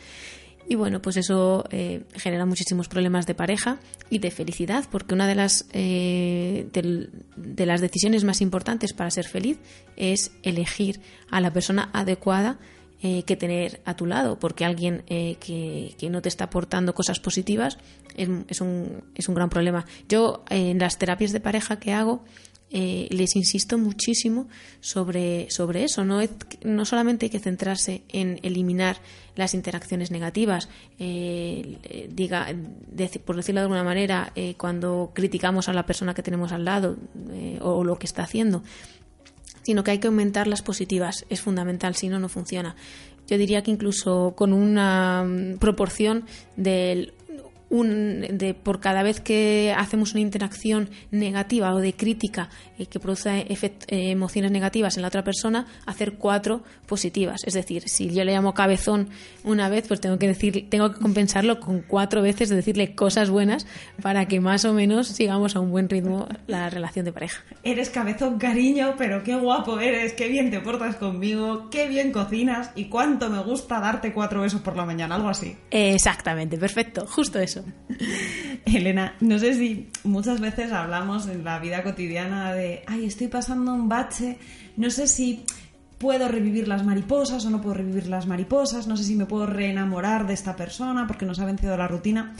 Y 0.69 0.75
bueno, 0.75 1.01
pues 1.01 1.17
eso 1.17 1.65
eh, 1.71 2.03
genera 2.15 2.45
muchísimos 2.45 2.89
problemas 2.89 3.27
de 3.27 3.35
pareja 3.35 3.79
y 4.11 4.19
de 4.19 4.31
felicidad, 4.31 4.85
porque 4.91 5.15
una 5.15 5.29
de 5.29 5.37
las, 5.37 5.67
eh, 5.73 6.69
de, 6.73 7.67
las 7.67 7.81
decisiones 7.81 8.25
más 8.25 8.41
importantes 8.41 8.93
para 8.93 9.11
ser 9.11 9.27
feliz 9.27 9.59
es 9.97 10.33
elegir 10.43 11.01
a 11.31 11.41
la 11.41 11.53
persona 11.53 11.91
adecuada 11.93 12.59
eh, 13.03 13.23
que 13.23 13.37
tener 13.37 13.81
a 13.85 13.95
tu 13.95 14.07
lado, 14.07 14.39
porque 14.41 14.65
alguien 14.65 15.05
que, 15.07 15.95
que, 15.97 16.11
no 16.11 16.21
te 16.21 16.29
está 16.29 16.45
aportando 16.45 16.95
cosas 16.95 17.21
positivas 17.21 17.79
es, 18.17 18.29
es, 18.49 18.61
un, 18.61 19.05
es 19.15 19.29
un 19.29 19.35
gran 19.35 19.51
problema. 19.51 19.85
Yo 20.09 20.45
en 20.51 20.79
las 20.79 20.99
terapias 20.99 21.33
de 21.33 21.41
pareja 21.41 21.79
que 21.79 21.93
hago 21.93 22.25
eh, 22.71 23.07
les 23.11 23.37
insisto 23.37 23.79
muchísimo 23.79 24.49
sobre, 24.81 25.49
sobre 25.51 25.85
eso. 25.85 26.05
No, 26.05 26.21
no 26.65 26.85
solamente 26.85 27.27
hay 27.27 27.31
que 27.31 27.39
centrarse 27.39 28.03
en 28.09 28.41
eliminar 28.43 28.97
las 29.37 29.55
interacciones 29.55 30.11
negativas, 30.11 30.69
eh, 30.99 32.09
diga, 32.11 32.49
por 33.25 33.37
decirlo 33.37 33.61
de 33.61 33.65
alguna 33.65 33.85
manera, 33.85 34.33
eh, 34.35 34.55
cuando 34.57 35.13
criticamos 35.15 35.69
a 35.69 35.73
la 35.73 35.87
persona 35.87 36.15
que 36.15 36.23
tenemos 36.23 36.51
al 36.51 36.65
lado 36.65 36.97
o, 37.61 37.85
lo 37.85 37.99
que 37.99 38.07
está 38.07 38.25
haciendo, 38.25 38.65
sino 39.63 39.85
que 39.85 39.93
hay 39.93 39.99
que 39.99 40.09
aumentar 40.09 40.49
las 40.49 40.63
positivas. 40.63 41.25
Es 41.29 41.41
fundamental, 41.41 41.95
si 41.95 42.09
no, 42.09 42.19
no 42.19 42.29
funciona. 42.29 42.75
Yo 43.29 43.39
diría 43.39 43.63
que 43.63 43.71
incluso 43.71 44.35
con 44.37 44.53
una 44.53 45.25
mm, 45.25 45.59
proporción 45.59 46.25
del 46.57 47.13
un, 47.71 48.25
de, 48.31 48.55
por 48.55 48.81
cada 48.81 49.03
vez 49.03 49.21
que 49.21 49.75
hacemos 49.77 50.13
una 50.13 50.21
interacción 50.21 50.91
negativa 51.11 51.75
o 51.75 51.79
de 51.79 51.95
crítica 51.95 52.49
eh, 52.79 52.87
que 52.87 53.01
produce 53.01 53.47
eh, 53.49 54.11
emociones 54.11 54.51
negativas 54.51 54.97
en 54.97 55.03
la 55.03 55.09
otra 55.09 55.25
persona, 55.25 55.67
hacer 55.85 56.15
cuatro 56.15 56.63
positivas. 56.87 57.43
Es 57.45 57.55
decir, 57.55 57.89
si 57.89 58.11
yo 58.11 58.25
le 58.25 58.33
llamo 58.33 58.55
cabezón 58.55 59.09
una 59.45 59.69
vez, 59.69 59.87
pues 59.89 60.01
tengo 60.01 60.19
que 60.19 60.29
decir, 60.29 60.69
tengo 60.71 60.93
que 60.93 61.01
compensarlo 61.01 61.61
con 61.61 61.83
cuatro 61.83 62.23
veces 62.23 62.49
de 62.49 62.57
decirle 62.57 62.95
cosas 62.95 63.31
buenas 63.31 63.67
para 64.01 64.27
que 64.27 64.41
más 64.41 64.65
o 64.65 64.73
menos 64.73 65.09
sigamos 65.09 65.57
a 65.57 65.61
un 65.61 65.71
buen 65.71 65.89
ritmo 65.89 66.29
la 66.47 66.71
relación 66.71 67.05
de 67.05 67.13
pareja. 67.13 67.43
Eres 67.63 67.91
cabezón, 67.91 68.39
cariño, 68.39 68.95
pero 68.97 69.23
qué 69.23 69.35
guapo 69.37 69.81
eres, 69.81 70.13
qué 70.13 70.29
bien 70.29 70.51
te 70.51 70.61
portas 70.61 70.97
conmigo, 70.97 71.69
qué 71.71 71.89
bien 71.89 72.13
cocinas 72.13 72.71
y 72.77 72.87
cuánto 72.87 73.29
me 73.29 73.43
gusta 73.43 73.81
darte 73.81 74.13
cuatro 74.13 74.43
besos 74.43 74.61
por 74.61 74.77
la 74.77 74.85
mañana, 74.85 75.17
algo 75.17 75.29
así. 75.29 75.57
Exactamente, 75.71 76.59
perfecto, 76.59 77.07
justo 77.07 77.39
eso. 77.39 77.56
Elena, 78.65 79.15
no 79.21 79.39
sé 79.39 79.55
si 79.55 79.91
muchas 80.05 80.41
veces 80.41 80.73
hablamos 80.73 81.27
en 81.29 81.45
la 81.45 81.59
vida 81.59 81.83
cotidiana 81.83 82.53
de, 82.53 82.83
ay, 82.87 83.07
estoy 83.07 83.29
pasando 83.29 83.73
un 83.75 83.89
bache, 83.89 84.39
no 84.77 84.91
sé 84.91 85.07
si 85.07 85.45
puedo 85.99 86.29
revivir 86.29 86.69
las 86.69 86.85
mariposas 86.85 87.45
o 87.47 87.51
no 87.51 87.61
puedo 87.61 87.75
revivir 87.75 88.09
las 88.09 88.27
mariposas, 88.27 88.87
no 88.87 88.97
sé 88.97 89.05
si 89.05 89.15
me 89.15 89.27
puedo 89.27 89.47
reenamorar 89.47 90.27
de 90.27 90.35
esta 90.35 90.57
persona 90.57 91.07
porque 91.07 91.27
nos 91.27 91.39
ha 91.41 91.47
vencido 91.47 91.77
la 91.77 91.89
rutina. 91.89 92.35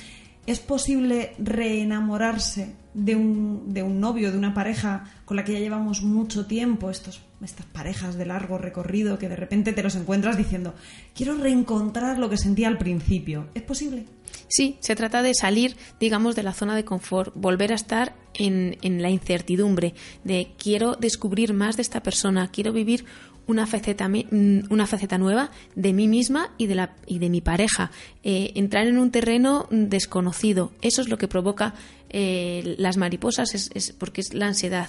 ¿Es 0.47 0.61
posible 0.61 1.35
reenamorarse 1.39 2.75
de 2.97 3.15
un, 3.15 3.75
de 3.75 3.83
un 3.83 4.01
novio, 4.01 4.33
de 4.33 4.39
una 4.39 4.55
pareja 4.55 5.05
con 5.27 5.37
la 5.37 5.45
que 5.45 5.53
ya 5.53 5.59
llevamos 5.59 6.03
mucho 6.03 6.47
tiempo, 6.47 6.91
estos, 6.91 7.21
estas 7.43 7.67
parejas 7.67 8.17
de 8.17 8.25
largo 8.25 8.57
recorrido 8.57 9.19
que 9.19 9.29
de 9.29 9.37
repente 9.37 9.75
te 9.75 9.83
los 9.83 9.97
encuentras 9.97 10.39
diciendo, 10.39 10.75
quiero 11.15 11.37
reencontrar 11.37 12.19
lo 12.19 12.31
que 12.31 12.39
sentía 12.39 12.69
al 12.69 12.79
principio? 12.79 13.49
¿Es 13.55 13.63
posible? 13.63 14.07
Sí, 14.49 14.79
se 14.81 14.97
trata 14.97 15.21
de 15.21 15.35
salir, 15.35 15.77
digamos, 16.01 16.37
de 16.37 16.43
la 16.43 16.55
zona 16.55 16.75
de 16.75 16.87
confort, 16.87 17.35
volver 17.35 17.73
a 17.73 17.75
estar 17.75 18.15
en, 18.33 18.79
en 18.81 19.03
la 19.03 19.11
incertidumbre, 19.11 19.95
de 20.25 20.53
quiero 20.57 20.97
descubrir 20.97 21.53
más 21.53 21.77
de 21.77 21.83
esta 21.83 22.03
persona, 22.03 22.51
quiero 22.51 22.73
vivir 22.73 23.05
una 23.47 23.67
faceta, 23.67 24.09
mm, 24.09 24.71
una 24.71 24.87
faceta 24.87 25.19
nueva 25.19 25.51
de 25.75 25.93
mí 25.93 26.09
misma 26.09 26.51
y 26.59 26.67
de, 26.67 26.75
la, 26.75 26.97
y 27.07 27.19
de 27.19 27.31
mi 27.31 27.41
pareja. 27.41 27.91
Eh, 28.23 28.53
entrar 28.55 28.87
en 28.87 28.99
un 28.99 29.11
terreno 29.11 29.67
desconocido. 29.71 30.73
Eso 30.83 31.03
es 31.03 31.09
lo 31.09 31.19
que 31.19 31.29
provoca 31.29 31.75
eh, 32.11 32.75
las 32.79 32.97
mariposas, 32.97 33.55
es, 33.55 33.93
porque 33.93 34.21
es 34.21 34.35
la 34.35 34.47
ansiedad. 34.47 34.89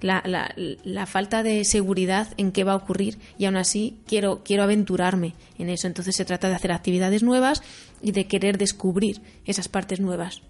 La, 0.00 0.22
la, 0.24 0.54
la, 0.56 1.04
falta 1.04 1.42
de 1.42 1.62
seguridad 1.66 2.28
en 2.38 2.52
qué 2.52 2.64
va 2.64 2.72
a 2.72 2.76
ocurrir 2.76 3.18
y 3.36 3.44
aún 3.44 3.58
así 3.58 3.98
quiero, 4.06 4.42
quiero 4.42 4.62
aventurarme 4.62 5.34
en 5.58 5.68
eso. 5.68 5.88
Entonces 5.88 6.16
se 6.16 6.24
trata 6.24 6.48
de 6.48 6.54
hacer 6.54 6.72
actividades 6.72 7.22
nuevas 7.22 7.62
y 8.00 8.12
de 8.12 8.26
querer 8.26 8.56
descubrir 8.56 9.20
esas 9.44 9.68
partes 9.68 10.00
nuevas 10.00 10.40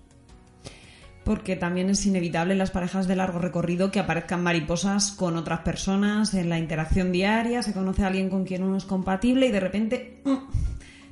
porque 1.31 1.55
también 1.55 1.91
es 1.91 2.07
inevitable 2.07 2.55
en 2.55 2.59
las 2.59 2.71
parejas 2.71 3.07
de 3.07 3.15
largo 3.17 3.39
recorrido 3.39 3.91
que 3.91 4.01
aparezcan 4.01 4.43
mariposas 4.43 5.13
con 5.13 5.37
otras 5.37 5.61
personas 5.61 6.35
en 6.35 6.49
la 6.49 6.59
interacción 6.59 7.13
diaria, 7.13 7.63
se 7.63 7.73
conoce 7.73 8.03
a 8.03 8.09
alguien 8.09 8.31
con 8.31 8.45
quien 8.45 8.63
uno 8.63 8.77
es 8.77 8.85
compatible 8.85 9.47
y 9.47 9.53
de 9.53 9.61
repente 9.61 10.21
¡mm! 10.25 10.37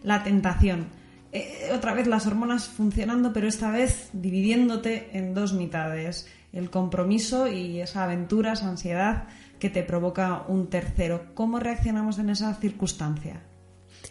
la 0.03 0.23
tentación. 0.25 0.87
Eh, 1.33 1.71
otra 1.75 1.95
vez 1.95 2.07
las 2.07 2.27
hormonas 2.27 2.69
funcionando, 2.69 3.33
pero 3.33 3.49
esta 3.49 3.71
vez 3.71 4.11
dividiéndote 4.13 5.11
en 5.13 5.35
dos 5.35 5.53
mitades, 5.53 6.27
el 6.53 6.71
compromiso 6.71 7.47
y 7.49 7.81
esa 7.81 8.05
aventura, 8.05 8.53
esa 8.53 8.69
ansiedad 8.69 9.25
que 9.59 9.71
te 9.71 9.83
provoca 9.83 10.45
un 10.49 10.69
tercero. 10.69 11.35
¿Cómo 11.35 11.59
reaccionamos 11.61 12.19
en 12.19 12.31
esa 12.31 12.55
circunstancia? 12.55 13.43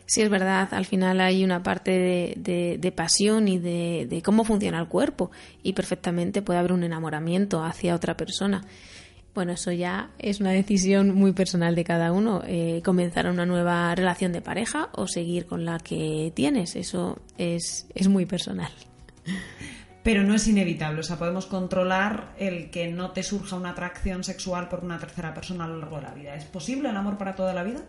sí 0.08 0.22
es 0.22 0.30
verdad, 0.30 0.70
al 0.72 0.86
final 0.86 1.22
hay 1.22 1.44
una 1.44 1.62
parte 1.62 1.92
de, 1.92 2.94
pasión 2.96 3.48
y 3.48 3.60
de, 3.60 4.22
cómo 4.24 4.44
funciona 4.44 4.80
el 4.80 4.88
cuerpo 4.88 5.32
y 5.62 5.74
perfectamente 5.74 6.42
puede 6.42 6.60
haber 6.60 6.74
un 6.74 6.84
enamoramiento 6.84 7.64
hacia 7.64 7.94
otra 7.94 8.18
persona. 8.18 8.64
Bueno, 9.38 9.52
eso 9.52 9.72
ya 9.72 10.10
es 10.18 10.40
una 10.40 10.50
decisión 10.50 11.14
muy 11.14 11.32
personal 11.32 11.76
de 11.76 11.84
cada 11.84 12.12
uno, 12.12 12.42
eh, 12.48 12.82
comenzar 12.84 13.30
una 13.30 13.46
nueva 13.46 13.94
relación 13.94 14.32
de 14.32 14.42
pareja 14.42 14.90
o 14.94 15.08
seguir 15.08 15.46
con 15.46 15.64
la 15.64 15.78
que 15.78 16.32
tienes, 16.34 16.76
eso 16.76 17.20
es, 17.38 17.86
es 17.94 18.08
muy 18.08 18.26
personal. 18.26 18.72
pero 20.02 20.24
no 20.24 20.34
es 20.34 20.48
inevitable. 20.48 21.02
O 21.02 21.04
sea, 21.04 21.20
podemos 21.20 21.46
controlar 21.46 22.34
el 22.40 22.72
que 22.72 22.88
no 22.88 23.12
te 23.12 23.22
surja 23.22 23.58
una 23.58 23.70
atracción 23.70 24.24
sexual 24.24 24.70
por 24.70 24.84
una 24.84 24.98
tercera 24.98 25.36
persona 25.36 25.66
a 25.66 25.68
lo 25.68 25.78
largo 25.78 25.98
de 25.98 26.02
la 26.02 26.14
vida. 26.16 26.34
¿Es 26.34 26.46
posible 26.46 26.90
el 26.90 26.98
amor 26.98 27.20
para 27.20 27.36
toda 27.36 27.54
la 27.54 27.62
vida? 27.62 27.82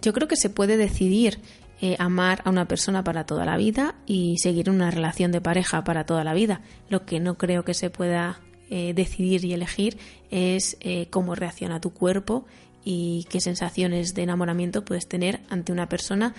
Yo 0.00 0.14
creo 0.14 0.28
que 0.28 0.36
se 0.36 0.48
puede 0.48 0.78
decidir 0.78 1.40
eh, 1.82 1.96
amar 1.98 2.40
a 2.46 2.48
una 2.48 2.64
persona 2.64 3.04
para 3.04 3.26
toda 3.26 3.44
la 3.44 3.58
vida 3.58 3.96
y 4.06 4.38
seguir 4.38 4.70
una 4.70 4.90
relación 4.90 5.30
de 5.30 5.42
pareja 5.42 5.84
para 5.84 6.06
toda 6.06 6.24
la 6.24 6.32
vida. 6.32 6.62
Lo 6.88 7.04
que 7.04 7.20
no 7.20 7.36
creo 7.36 7.66
que 7.66 7.74
se 7.74 7.90
pueda 7.90 8.40
eh, 8.70 8.94
decidir 8.94 9.44
y 9.44 9.52
elegir 9.52 9.98
es 10.30 10.76
eh, 10.80 11.08
cómo 11.10 11.34
reacciona 11.34 11.80
tu 11.80 11.92
cuerpo 11.92 12.46
y 12.84 13.26
qué 13.28 13.40
sensaciones 13.40 14.14
de 14.14 14.22
enamoramiento 14.22 14.84
puedes 14.84 15.06
tener 15.06 15.40
ante 15.50 15.72
una 15.72 15.88
persona 15.88 16.34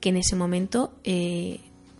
que 0.00 0.10
en 0.10 0.18
ese 0.18 0.36
momento 0.36 0.92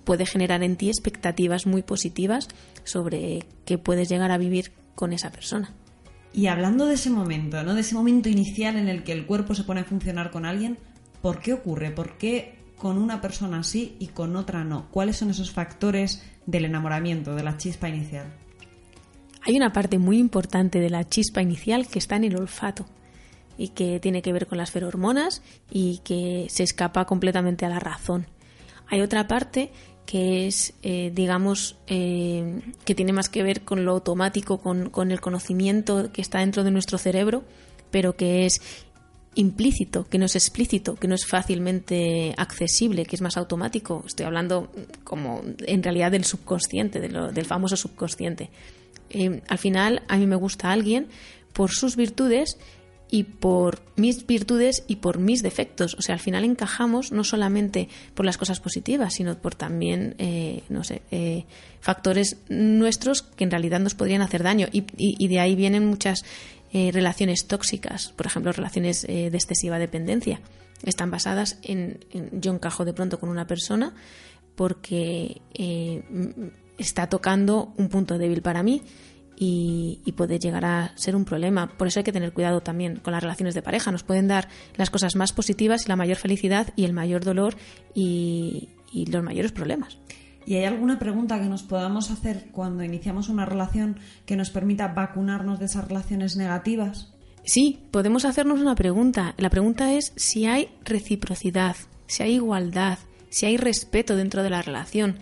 puede 0.04 0.26
generar 0.26 0.62
en 0.62 0.76
ti 0.76 0.88
expectativas 0.88 1.66
muy 1.66 1.82
positivas 1.82 2.48
sobre 2.84 3.46
qué 3.64 3.78
puedes 3.78 4.10
llegar 4.10 4.30
a 4.30 4.38
vivir 4.38 4.72
con 4.94 5.14
esa 5.14 5.32
persona. 5.32 5.72
Y 6.34 6.48
hablando 6.48 6.84
de 6.84 6.94
ese 6.94 7.08
momento, 7.08 7.62
¿no? 7.62 7.74
De 7.74 7.80
ese 7.80 7.94
momento 7.94 8.28
inicial 8.28 8.76
en 8.76 8.88
el 8.88 9.02
que 9.02 9.12
el 9.12 9.24
cuerpo 9.24 9.54
se 9.54 9.64
pone 9.64 9.80
a 9.80 9.84
funcionar 9.84 10.30
con 10.30 10.44
alguien, 10.44 10.76
¿Por 11.26 11.40
qué 11.40 11.54
ocurre? 11.54 11.90
¿Por 11.90 12.18
qué 12.18 12.54
con 12.76 12.98
una 12.98 13.20
persona 13.20 13.64
sí 13.64 13.96
y 13.98 14.06
con 14.08 14.36
otra 14.36 14.62
no? 14.62 14.86
¿Cuáles 14.92 15.16
son 15.16 15.30
esos 15.30 15.50
factores 15.50 16.22
del 16.46 16.66
enamoramiento, 16.66 17.34
de 17.34 17.42
la 17.42 17.56
chispa 17.56 17.88
inicial? 17.88 18.32
Hay 19.46 19.56
una 19.56 19.72
parte 19.72 19.98
muy 19.98 20.18
importante 20.18 20.80
de 20.80 20.90
la 20.90 21.08
chispa 21.08 21.40
inicial 21.40 21.86
que 21.86 22.00
está 22.00 22.16
en 22.16 22.24
el 22.24 22.36
olfato 22.36 22.84
y 23.56 23.68
que 23.68 24.00
tiene 24.00 24.20
que 24.20 24.32
ver 24.32 24.48
con 24.48 24.58
las 24.58 24.72
ferormonas 24.72 25.40
y 25.70 25.98
que 25.98 26.48
se 26.50 26.64
escapa 26.64 27.04
completamente 27.04 27.64
a 27.64 27.68
la 27.68 27.78
razón. 27.78 28.26
Hay 28.88 29.02
otra 29.02 29.28
parte 29.28 29.70
que 30.04 30.48
es, 30.48 30.74
eh, 30.82 31.12
digamos, 31.14 31.76
eh, 31.86 32.60
que 32.84 32.96
tiene 32.96 33.12
más 33.12 33.28
que 33.28 33.44
ver 33.44 33.62
con 33.62 33.84
lo 33.84 33.92
automático, 33.92 34.58
con, 34.58 34.90
con 34.90 35.12
el 35.12 35.20
conocimiento 35.20 36.10
que 36.12 36.22
está 36.22 36.40
dentro 36.40 36.64
de 36.64 36.72
nuestro 36.72 36.98
cerebro, 36.98 37.44
pero 37.92 38.16
que 38.16 38.46
es 38.46 38.60
implícito, 39.36 40.08
que 40.08 40.18
no 40.18 40.26
es 40.26 40.34
explícito, 40.34 40.96
que 40.96 41.08
no 41.08 41.14
es 41.14 41.26
fácilmente 41.26 42.34
accesible, 42.36 43.04
que 43.06 43.16
es 43.16 43.22
más 43.22 43.36
automático. 43.36 44.02
Estoy 44.06 44.26
hablando 44.26 44.70
como 45.04 45.42
en 45.66 45.82
realidad 45.82 46.10
del 46.10 46.24
subconsciente, 46.24 47.00
del 47.00 47.44
famoso 47.44 47.76
subconsciente. 47.76 48.50
Eh, 49.10 49.42
al 49.48 49.58
final, 49.58 50.02
a 50.08 50.16
mí 50.16 50.26
me 50.26 50.36
gusta 50.36 50.72
alguien 50.72 51.08
por 51.52 51.70
sus 51.70 51.96
virtudes 51.96 52.58
y 53.08 53.22
por 53.22 53.82
mis 53.94 54.26
virtudes 54.26 54.84
y 54.88 54.96
por 54.96 55.18
mis 55.18 55.42
defectos. 55.42 55.94
O 55.98 56.02
sea, 56.02 56.14
al 56.14 56.20
final 56.20 56.44
encajamos 56.44 57.12
no 57.12 57.22
solamente 57.22 57.88
por 58.14 58.26
las 58.26 58.36
cosas 58.38 58.58
positivas, 58.58 59.14
sino 59.14 59.36
por 59.38 59.54
también, 59.54 60.16
eh, 60.18 60.62
no 60.70 60.82
sé, 60.82 61.02
eh, 61.10 61.44
factores 61.80 62.38
nuestros 62.48 63.22
que 63.22 63.44
en 63.44 63.50
realidad 63.50 63.78
nos 63.80 63.94
podrían 63.94 64.22
hacer 64.22 64.42
daño. 64.42 64.66
y 64.72 65.28
de 65.28 65.40
ahí 65.40 65.54
vienen 65.54 65.86
muchas 65.86 66.24
eh, 66.78 66.90
relaciones 66.92 67.46
tóxicas, 67.46 68.12
por 68.16 68.26
ejemplo, 68.26 68.52
relaciones 68.52 69.04
eh, 69.04 69.30
de 69.30 69.36
excesiva 69.38 69.78
dependencia. 69.78 70.42
Están 70.84 71.10
basadas 71.10 71.58
en, 71.62 72.00
yo 72.32 72.52
encajo 72.52 72.84
de 72.84 72.92
pronto 72.92 73.18
con 73.18 73.30
una 73.30 73.46
persona 73.46 73.94
porque 74.56 75.40
eh, 75.54 76.04
está 76.76 77.08
tocando 77.08 77.72
un 77.78 77.88
punto 77.88 78.18
débil 78.18 78.42
para 78.42 78.62
mí 78.62 78.82
y, 79.38 80.02
puede 80.18 80.38
llegar 80.38 80.66
a 80.66 80.92
ser 80.96 81.16
un 81.16 81.24
problema. 81.24 81.66
Por 81.66 81.86
eso 81.86 82.00
hay 82.00 82.04
que 82.04 82.12
tener 82.12 82.34
cuidado 82.34 82.60
también 82.60 82.96
con 82.96 83.14
las 83.14 83.22
relaciones 83.22 83.54
de 83.54 83.62
pareja. 83.62 83.90
Nos 83.90 84.02
pueden 84.02 84.28
dar 84.28 84.50
las 84.74 84.90
cosas 84.90 85.16
más 85.16 85.32
positivas 85.32 85.86
y 85.86 85.88
la 85.88 85.96
mayor 85.96 86.18
felicidad 86.18 86.74
y 86.76 86.84
el 86.84 86.92
mayor 86.92 87.24
dolor 87.24 87.56
y 87.94 88.68
los 88.92 89.22
mayores 89.22 89.52
problemas. 89.52 89.96
¿Y 90.46 90.54
hay 90.54 90.64
alguna 90.64 90.98
pregunta 91.00 91.40
que 91.40 91.48
nos 91.48 91.64
podamos 91.64 92.12
hacer 92.12 92.46
cuando 92.52 92.84
iniciamos 92.84 93.28
una 93.28 93.44
relación 93.44 93.98
que 94.24 94.36
nos 94.36 94.50
permita 94.50 94.88
vacunarnos 94.88 95.58
de 95.58 95.66
esas 95.66 95.88
relaciones 95.88 96.36
negativas? 96.36 97.12
Sí, 97.44 97.80
podemos 97.90 98.24
hacernos 98.24 98.60
una 98.60 98.76
pregunta. 98.76 99.34
La 99.38 99.50
pregunta 99.50 99.92
es 99.92 100.12
si 100.16 100.46
hay 100.46 100.68
reciprocidad, 100.84 101.76
si 102.06 102.22
hay 102.22 102.34
igualdad, 102.34 102.98
si 103.28 103.46
hay 103.46 103.56
respeto 103.56 104.14
dentro 104.14 104.44
de 104.44 104.50
la 104.50 104.62
relación 104.62 105.18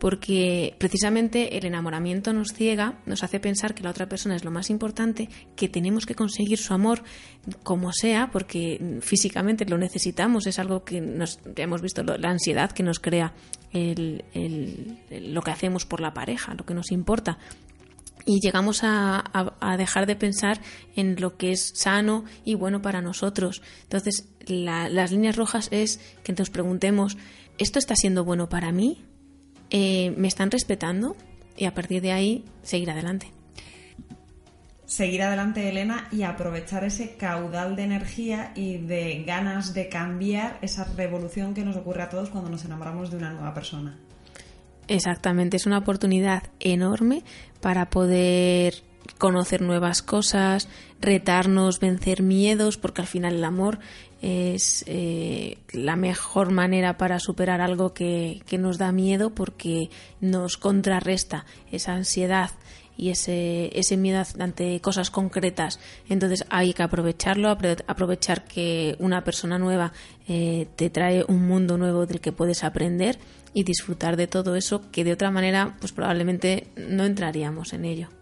porque 0.00 0.74
precisamente 0.78 1.58
el 1.58 1.66
enamoramiento 1.66 2.32
nos 2.32 2.54
ciega, 2.54 2.98
nos 3.04 3.22
hace 3.22 3.38
pensar 3.38 3.74
que 3.74 3.82
la 3.82 3.90
otra 3.90 4.08
persona 4.08 4.34
es 4.34 4.44
lo 4.44 4.50
más 4.50 4.70
importante, 4.70 5.28
que 5.54 5.68
tenemos 5.68 6.06
que 6.06 6.14
conseguir 6.14 6.58
su 6.58 6.72
amor 6.72 7.04
como 7.62 7.92
sea, 7.92 8.30
porque 8.32 8.98
físicamente 9.02 9.66
lo 9.66 9.76
necesitamos, 9.76 10.46
es 10.46 10.58
algo 10.58 10.84
que 10.84 11.02
nos, 11.02 11.38
ya 11.54 11.64
hemos 11.64 11.82
visto, 11.82 12.02
la 12.02 12.30
ansiedad 12.30 12.72
que 12.72 12.82
nos 12.82 12.98
crea 12.98 13.34
lo 13.72 15.42
que 15.42 15.50
hacemos 15.50 15.84
por 15.84 16.00
la 16.00 16.14
pareja, 16.14 16.54
lo 16.54 16.64
que 16.64 16.74
nos 16.74 16.90
importa. 16.92 17.38
Y 18.24 18.40
llegamos 18.40 18.80
a, 18.82 19.22
dejar 19.76 20.06
de 20.06 20.16
pensar 20.16 20.60
en 20.96 21.20
lo 21.20 21.36
que 21.36 21.52
es 21.52 21.72
sano 21.74 22.24
y 22.44 22.54
bueno 22.54 22.80
para 22.80 23.02
nosotros. 23.02 23.60
Entonces, 23.82 24.28
las 24.46 25.12
líneas 25.12 25.36
rojas 25.36 25.68
es 25.72 26.00
que 26.22 26.32
nos 26.32 26.48
preguntemos, 26.48 27.18
¿esto 27.58 27.78
está 27.78 27.96
siendo 27.96 28.24
bueno 28.24 28.48
para 28.48 28.72
mí? 28.72 29.04
Eh, 29.70 30.12
me 30.16 30.28
están 30.28 30.50
respetando 30.50 31.16
y 31.56 31.66
a 31.66 31.74
partir 31.74 32.02
de 32.02 32.12
ahí 32.12 32.44
seguir 32.62 32.90
adelante. 32.90 33.32
Seguir 34.84 35.22
adelante, 35.22 35.68
Elena, 35.68 36.08
y 36.10 36.24
aprovechar 36.24 36.82
ese 36.82 37.14
caudal 37.16 37.76
de 37.76 37.84
energía 37.84 38.50
y 38.56 38.78
de 38.78 39.22
ganas 39.24 39.72
de 39.72 39.88
cambiar 39.88 40.58
esa 40.62 40.82
revolución 40.96 41.54
que 41.54 41.64
nos 41.64 41.76
ocurre 41.76 42.02
a 42.02 42.08
todos 42.08 42.30
cuando 42.30 42.50
nos 42.50 42.64
enamoramos 42.64 43.12
de 43.12 43.18
una 43.18 43.30
nueva 43.30 43.54
persona. 43.54 43.96
Exactamente, 44.88 45.56
es 45.56 45.66
una 45.66 45.78
oportunidad 45.78 46.42
enorme 46.58 47.22
para 47.60 47.88
poder 47.90 48.82
conocer 49.18 49.62
nuevas 49.62 50.02
cosas, 50.02 50.68
retarnos, 51.00 51.78
vencer 51.78 52.24
miedos, 52.24 52.76
porque 52.76 53.02
al 53.02 53.06
final 53.06 53.36
el 53.36 53.44
amor 53.44 53.78
es 54.20 54.84
eh, 54.86 55.58
la 55.72 55.96
mejor 55.96 56.50
manera 56.50 56.98
para 56.98 57.18
superar 57.18 57.60
algo 57.60 57.94
que, 57.94 58.42
nos 58.58 58.78
da 58.78 58.92
miedo 58.92 59.30
porque 59.30 59.90
nos 60.20 60.56
contrarresta 60.56 61.46
esa 61.70 61.94
ansiedad 61.94 62.50
y 62.96 63.08
ese, 63.08 63.70
ese 63.78 63.96
miedo 63.96 64.22
ante 64.38 64.78
cosas 64.80 65.10
concretas. 65.10 65.80
Entonces 66.08 66.44
hay 66.50 66.74
que 66.74 66.82
aprovecharlo, 66.82 67.48
aprovechar 67.48 68.44
que 68.44 68.96
una 68.98 69.24
persona 69.24 69.58
nueva 69.58 69.92
eh, 70.28 70.68
te 70.76 70.90
trae 70.90 71.24
un 71.26 71.48
mundo 71.48 71.78
nuevo 71.78 72.04
del 72.04 72.20
que 72.20 72.32
puedes 72.32 72.62
aprender 72.62 73.18
y 73.54 73.64
disfrutar 73.64 74.16
de 74.16 74.26
todo 74.26 74.54
eso 74.54 74.90
que 74.90 75.04
de 75.04 75.12
otra 75.12 75.30
manera 75.30 75.76
pues 75.80 75.92
probablemente 75.92 76.68
no 76.76 77.04
entraríamos 77.04 77.72
en 77.72 77.86
ello. 77.86 78.19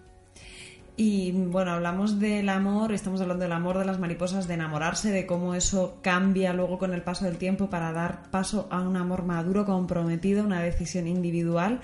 Y 1.01 1.31
bueno, 1.31 1.71
hablamos 1.71 2.19
del 2.19 2.49
amor, 2.49 2.93
estamos 2.93 3.21
hablando 3.21 3.45
del 3.45 3.53
amor 3.53 3.79
de 3.79 3.85
las 3.85 4.01
mariposas, 4.01 4.49
de 4.49 4.55
enamorarse, 4.55 5.13
de 5.13 5.27
cómo 5.27 5.55
eso 5.55 6.01
cambia 6.03 6.53
luego 6.53 6.77
con 6.77 6.93
el 6.93 7.03
paso 7.03 7.25
del 7.25 7.37
tiempo 7.37 7.71
para 7.71 7.93
dar 7.93 8.29
paso 8.33 8.67
a 8.73 8.81
un 8.81 8.97
amor 8.97 9.23
maduro, 9.23 9.65
comprometido, 9.65 10.43
una 10.43 10.61
decisión 10.61 11.07
individual. 11.07 11.83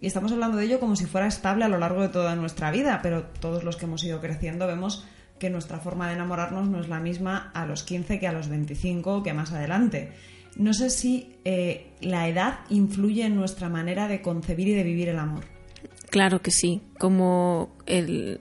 Y 0.00 0.06
estamos 0.06 0.32
hablando 0.32 0.56
de 0.56 0.64
ello 0.64 0.80
como 0.80 0.96
si 0.96 1.04
fuera 1.04 1.26
estable 1.26 1.66
a 1.66 1.68
lo 1.68 1.76
largo 1.76 2.00
de 2.00 2.08
toda 2.08 2.36
nuestra 2.36 2.70
vida, 2.70 3.00
pero 3.02 3.24
todos 3.24 3.64
los 3.64 3.76
que 3.76 3.84
hemos 3.84 4.02
ido 4.02 4.22
creciendo 4.22 4.66
vemos 4.66 5.04
que 5.38 5.50
nuestra 5.50 5.78
forma 5.78 6.08
de 6.08 6.14
enamorarnos 6.14 6.66
no 6.66 6.80
es 6.80 6.88
la 6.88 7.00
misma 7.00 7.50
a 7.52 7.66
los 7.66 7.82
15 7.82 8.18
que 8.18 8.28
a 8.28 8.32
los 8.32 8.48
25 8.48 9.16
o 9.16 9.22
que 9.22 9.34
más 9.34 9.52
adelante. 9.52 10.12
No 10.56 10.72
sé 10.72 10.88
si 10.88 11.36
eh, 11.44 11.92
la 12.00 12.28
edad 12.28 12.60
influye 12.70 13.26
en 13.26 13.36
nuestra 13.36 13.68
manera 13.68 14.08
de 14.08 14.22
concebir 14.22 14.68
y 14.68 14.72
de 14.72 14.84
vivir 14.84 15.10
el 15.10 15.18
amor. 15.18 15.53
Claro 16.14 16.40
que 16.42 16.52
sí, 16.52 16.80
como 16.96 17.70
el, 17.86 18.38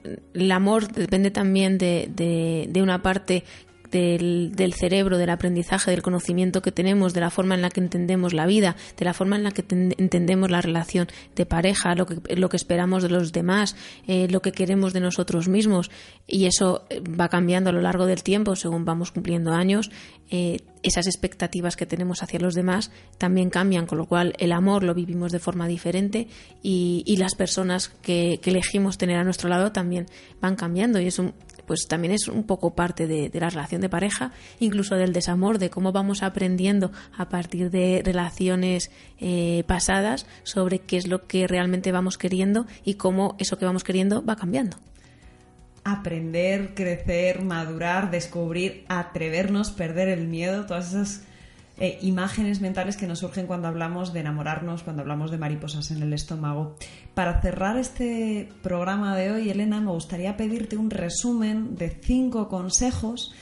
amor 0.52 0.92
depende 0.92 1.32
también 1.32 1.80
de, 1.80 2.08
de, 2.08 2.82
una 2.84 3.02
parte 3.02 3.46
del, 3.94 4.52
del, 4.56 4.74
cerebro, 4.74 5.18
del 5.18 5.30
aprendizaje, 5.30 5.92
del 5.92 6.02
conocimiento 6.02 6.62
que 6.62 6.72
tenemos, 6.72 7.14
de 7.14 7.22
la 7.22 7.30
forma 7.30 7.56
en 7.56 7.62
la 7.62 7.70
que 7.70 7.80
entendemos 7.80 8.34
la 8.34 8.46
vida, 8.46 8.76
de 8.98 9.06
la 9.06 9.14
forma 9.14 9.36
en 9.36 9.44
la 9.44 9.52
que 9.52 9.64
entendemos 9.70 10.50
la 10.50 10.62
relación 10.62 11.08
de 11.36 11.46
pareja, 11.46 11.96
lo 11.96 12.06
que, 12.06 12.36
lo 12.36 12.50
que 12.50 12.58
esperamos 12.58 13.04
de 13.04 13.10
los 13.10 13.32
demás, 13.32 13.76
eh, 14.08 14.28
lo 14.30 14.42
que 14.42 14.52
queremos 14.52 14.94
de 14.94 15.00
nosotros 15.00 15.48
mismos. 15.48 15.92
Y 16.28 16.46
eso 16.46 16.86
eh, 16.90 17.00
va 17.02 17.30
cambiando 17.30 17.70
a 17.70 17.74
lo 17.74 17.82
largo 17.82 18.06
del 18.06 18.24
tiempo 18.24 18.56
según 18.56 18.84
vamos 18.84 19.12
cumpliendo 19.12 19.54
años. 19.54 19.92
Eh, 20.30 20.58
esas 20.84 21.08
expectativas 21.08 21.76
que 21.76 21.86
tenemos 21.86 22.24
hacia 22.24 22.40
los 22.40 22.56
demás 22.56 22.92
también 23.18 23.50
cambian, 23.50 23.86
con 23.86 23.98
lo 23.98 24.06
cual 24.06 24.34
el 24.38 24.52
amor 24.52 24.84
lo 24.84 24.94
vivimos 24.94 25.32
de 25.32 25.40
forma 25.40 25.68
diferente 25.68 26.28
y, 26.62 27.16
las 27.18 27.36
personas 27.36 27.90
que, 28.02 28.40
elegimos 28.44 28.98
tener 28.98 29.18
a 29.18 29.24
nuestro 29.24 29.48
lado 29.48 29.72
también 29.72 30.08
van 30.42 30.56
cambiando 30.56 31.00
y 31.00 31.08
eso 31.08 31.34
pues 31.66 31.88
también 31.88 32.14
es 32.14 32.28
un 32.28 32.44
poco 32.44 32.76
parte 32.76 33.08
de, 33.08 33.30
la 33.34 33.50
relación 33.50 33.82
de 33.82 33.90
pareja, 33.90 34.32
incluso 34.60 34.96
del 34.96 35.14
desamor, 35.14 35.60
de 35.60 35.70
cómo 35.70 35.92
vamos 35.92 36.24
aprendiendo 36.24 36.92
a 37.18 37.30
partir 37.30 37.72
de 37.72 38.02
relaciones 38.04 38.92
eh, 39.20 39.64
pasadas 39.68 40.26
sobre 40.44 40.80
qué 40.80 40.98
es 40.98 41.08
lo 41.08 41.28
que 41.28 41.48
realmente 41.48 41.92
vamos 41.92 42.18
queriendo 42.18 42.66
y 42.84 42.96
cómo 42.96 43.36
eso 43.40 43.58
que 43.58 43.66
vamos 43.66 43.84
queriendo 43.84 44.24
va 44.24 44.36
cambiando. 44.36 44.78
Aprender, 45.84 46.74
crecer, 46.76 47.42
madurar, 47.44 48.10
descubrir, 48.10 48.86
atrevernos, 48.88 49.72
perder 49.72 50.08
el 50.08 50.28
miedo, 50.28 50.66
todas 50.66 50.90
esas 50.90 51.24
eh, 51.78 51.98
imágenes 52.02 52.62
mentales 52.62 52.98
que 52.98 53.08
nos 53.08 53.20
surgen 53.20 53.48
cuando 53.48 53.68
hablamos 53.68 54.14
de 54.14 54.20
enamorarnos, 54.20 54.84
cuando 54.84 55.02
hablamos 55.02 55.32
de 55.32 55.38
mariposas 55.38 55.90
en 55.92 56.04
el 56.04 56.14
estómago. 56.14 56.76
Para 57.16 57.42
cerrar 57.42 57.78
este 57.78 58.50
programa 58.62 59.16
de 59.16 59.32
hoy, 59.32 59.50
Elena, 59.50 59.82
me 59.82 59.92
gustaría 59.92 60.38
pedirte 60.38 60.78
un 60.78 60.92
resumen 60.92 61.76
de 61.76 61.90
cinco 61.90 62.48
consejos 62.48 63.34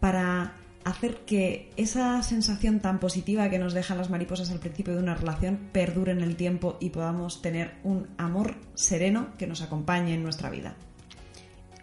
para 0.00 0.54
hacer 0.86 1.24
que 1.26 1.72
esa 1.76 2.22
sensación 2.22 2.78
tan 2.78 3.00
positiva 3.00 3.50
que 3.50 3.58
nos 3.58 3.74
dejan 3.74 3.98
las 3.98 4.08
mariposas 4.08 4.50
al 4.50 4.60
principio 4.60 4.94
de 4.94 5.02
una 5.02 5.14
relación 5.14 5.68
perdure 5.72 6.12
en 6.12 6.20
el 6.20 6.36
tiempo 6.36 6.78
y 6.80 6.90
podamos 6.90 7.42
tener 7.42 7.74
un 7.82 8.06
amor 8.18 8.54
sereno 8.74 9.28
que 9.36 9.48
nos 9.48 9.62
acompañe 9.62 10.14
en 10.14 10.22
nuestra 10.22 10.48
vida. 10.48 10.76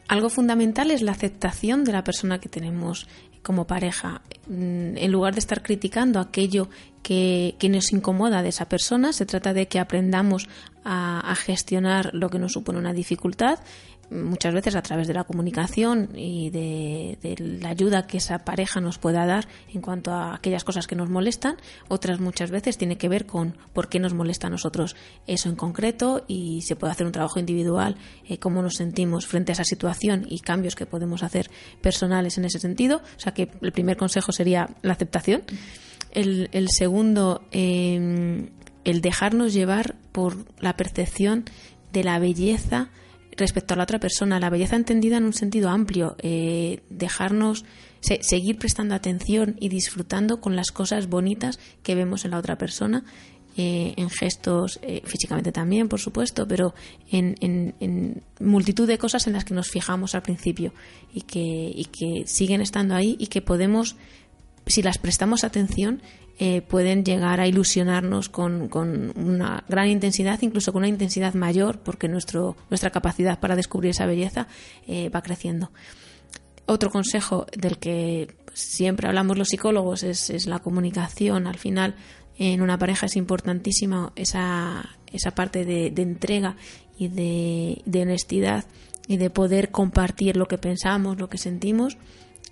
Algo 0.08 0.30
fundamental 0.30 0.92
es 0.92 1.02
la 1.02 1.12
aceptación 1.12 1.84
de 1.84 1.92
la 1.92 2.04
persona 2.04 2.40
que 2.40 2.50
tenemos 2.50 3.08
como 3.42 3.68
pareja. 3.68 4.22
Mm, 4.48 4.98
en 4.98 5.12
lugar 5.12 5.34
de 5.34 5.40
estar 5.40 5.62
criticando 5.64 6.20
aquello 6.20 6.68
que, 7.02 7.56
nos 7.70 7.94
incomoda 7.94 8.42
de 8.42 8.50
esa 8.50 8.66
persona, 8.66 9.14
se 9.14 9.26
trata 9.26 9.54
de 9.54 9.68
que 9.68 9.80
aprendamos 9.80 10.48
a 10.86 11.34
gestionar 11.38 12.10
lo 12.14 12.30
que 12.30 12.40
nos 12.40 12.52
supone 12.52 12.78
una 12.78 12.92
dificultad 12.92 13.60
muchas 14.10 14.54
veces 14.54 14.76
a 14.76 14.82
través 14.82 15.08
de 15.08 15.14
la 15.14 15.24
comunicación 15.24 16.10
y 16.16 16.50
de, 16.50 17.18
la 17.38 17.70
ayuda 17.70 18.08
que 18.08 18.18
esa 18.18 18.40
pareja 18.40 18.80
nos 18.80 18.98
pueda 18.98 19.26
dar 19.26 19.48
en 19.74 19.82
cuanto 19.82 20.12
a 20.12 20.36
aquellas 20.36 20.64
cosas 20.64 20.88
que 20.88 20.96
nos 20.96 21.10
molestan, 21.10 21.58
otras 21.88 22.20
muchas 22.20 22.52
veces 22.52 22.78
tiene 22.78 22.98
que 22.98 23.10
ver 23.10 23.26
con 23.26 23.58
por 23.74 23.90
qué 23.90 24.00
nos 24.00 24.14
molesta 24.14 24.48
a 24.48 24.50
nosotros 24.50 24.96
eso 25.28 25.50
en 25.50 25.56
concreto 25.56 26.24
y 26.28 26.62
se 26.62 26.76
puede 26.76 26.92
hacer 26.92 27.06
un 27.06 27.12
trabajo 27.12 27.40
individual, 27.40 27.96
eh, 28.28 28.38
cómo 28.38 28.62
nos 28.62 28.76
sentimos 28.76 29.26
frente 29.26 29.52
a 29.52 29.54
esa 29.54 29.64
situación 29.64 30.26
y 30.30 30.40
cambios 30.40 30.76
que 30.76 30.86
podemos 30.86 31.24
hacer 31.24 31.50
personales 31.82 32.38
en 32.38 32.46
ese 32.46 32.60
sentido. 32.60 33.02
O 33.18 33.20
sea 33.20 33.34
que 33.34 33.50
el 33.62 33.72
primer 33.72 33.98
consejo 33.98 34.32
sería 34.32 34.70
la 34.82 34.94
aceptación. 34.94 35.44
El, 36.12 36.68
segundo, 36.70 37.42
em, 37.52 38.50
el 38.84 39.02
dejarnos 39.02 39.54
llevar 39.54 39.96
por 40.12 40.46
la 40.62 40.78
percepción 40.78 41.46
de 41.92 42.04
la 42.04 42.20
belleza 42.20 42.90
respecto 43.38 43.74
a 43.74 43.78
la 43.78 43.84
otra 43.84 44.00
persona, 44.00 44.40
la 44.40 44.50
belleza 44.50 44.76
entendida 44.76 45.18
en 45.18 45.26
un 45.26 45.34
sentido 45.34 45.70
amplio, 45.70 46.16
eh, 46.20 46.82
dejarnos 46.90 47.66
seguir 48.02 48.58
prestando 48.58 48.96
atención 48.96 49.56
y 49.60 49.70
disfrutando 49.70 50.42
con 50.42 50.58
las 50.58 50.72
cosas 50.72 51.08
bonitas 51.08 51.58
que 51.84 51.96
vemos 51.96 52.26
en 52.26 52.32
la 52.32 52.38
otra 52.38 52.58
persona, 52.58 53.06
eh, 53.56 53.94
en 53.98 54.10
gestos, 54.10 54.80
eh, 54.82 55.04
físicamente 55.06 55.52
también, 55.52 55.88
por 55.88 56.00
supuesto, 56.00 56.48
pero 56.48 56.74
en, 57.12 58.24
multitud 58.40 58.88
de 58.88 58.98
cosas 58.98 59.28
en 59.28 59.34
las 59.34 59.46
que 59.46 59.54
nos 59.54 59.70
fijamos 59.70 60.16
al 60.16 60.24
principio 60.24 60.74
y 61.14 61.22
que, 61.22 61.72
y 61.74 61.86
que 61.86 62.24
siguen 62.26 62.62
estando 62.62 62.96
ahí 62.96 63.16
y 63.20 63.28
que 63.28 63.42
podemos, 63.42 63.96
si 64.66 64.82
las 64.82 64.98
prestamos 64.98 65.44
atención, 65.44 66.02
eh, 66.40 66.62
pueden 66.62 67.06
llegar 67.06 67.40
a 67.40 67.48
ilusionarnos 67.48 68.28
con, 68.28 68.70
una 69.16 69.64
gran 69.70 69.88
intensidad, 69.88 70.42
incluso 70.42 70.74
con 70.74 70.80
una 70.82 70.88
intensidad 70.88 71.36
mayor, 71.36 71.80
porque 71.80 72.08
nuestro, 72.08 72.56
nuestra 72.70 72.90
capacidad 72.90 73.40
para 73.40 73.56
descubrir 73.56 73.92
esa 73.92 74.08
belleza 74.08 74.48
eh, 74.88 75.10
va 75.10 75.22
creciendo. 75.22 75.72
Otro 76.66 76.90
consejo 76.90 77.46
del 77.56 77.78
que 77.78 78.36
siempre 78.54 79.08
hablamos 79.08 79.38
los 79.38 79.50
psicólogos 79.50 80.04
es, 80.04 80.48
la 80.48 80.60
comunicación. 80.60 81.46
Al 81.46 81.58
final, 81.58 81.96
en 82.38 82.62
una 82.62 82.80
pareja 82.80 83.06
es 83.06 83.16
importantísima 83.16 84.12
esa, 84.16 84.98
esa 85.12 85.32
parte 85.32 85.66
de, 85.66 85.94
entrega 86.02 86.56
y 86.98 87.10
de 87.10 88.02
honestidad 88.02 88.66
y 89.08 89.18
de 89.18 89.30
poder 89.30 89.70
compartir 89.72 90.38
lo 90.38 90.48
que 90.48 90.58
pensamos, 90.58 91.20
lo 91.20 91.30
que 91.30 91.38
sentimos 91.38 91.98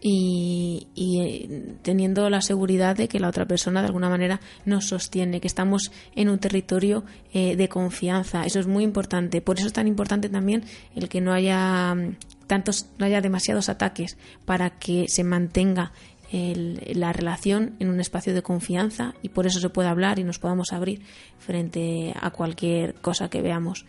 y, 0.03 0.87
eh, 0.95 1.75
teniendo 1.83 2.27
la 2.29 2.41
seguridad 2.41 2.95
de 2.95 3.07
que 3.07 3.19
la 3.19 3.29
otra 3.29 3.45
persona 3.45 3.81
de 3.81 3.87
alguna 3.87 4.09
manera 4.09 4.41
nos 4.65 4.87
sostiene, 4.87 5.39
que 5.39 5.47
estamos 5.47 5.91
en 6.15 6.29
un 6.29 6.39
territorio 6.39 7.03
eh, 7.33 7.55
de 7.55 7.69
confianza. 7.69 8.45
Eso 8.45 8.59
es 8.59 8.67
muy 8.67 8.83
importante. 8.83 9.41
Por 9.41 9.59
eso 9.59 9.67
es 9.67 9.73
tan 9.73 9.87
importante 9.87 10.27
también 10.27 10.63
el 10.95 11.07
que 11.07 11.21
no 11.21 11.33
haya 11.33 11.93
mm, 11.93 12.15
tantos, 12.47 12.87
no 12.97 13.05
haya 13.05 13.21
demasiados 13.21 13.69
ataques 13.69 14.17
para 14.45 14.71
que 14.71 15.05
se 15.07 15.23
mantenga 15.23 15.91
la 16.33 17.11
relación 17.11 17.75
en 17.79 17.89
un 17.89 17.99
espacio 17.99 18.33
de 18.33 18.41
confianza 18.41 19.15
y 19.21 19.27
por 19.27 19.47
eso 19.47 19.59
se 19.59 19.67
puede 19.67 19.89
hablar 19.89 20.17
y 20.17 20.23
nos 20.23 20.39
podamos 20.39 20.71
abrir 20.71 21.01
frente 21.39 22.13
a 22.17 22.29
cualquier 22.31 22.93
cosa 22.93 23.29
que 23.29 23.41
veamos 23.41 23.85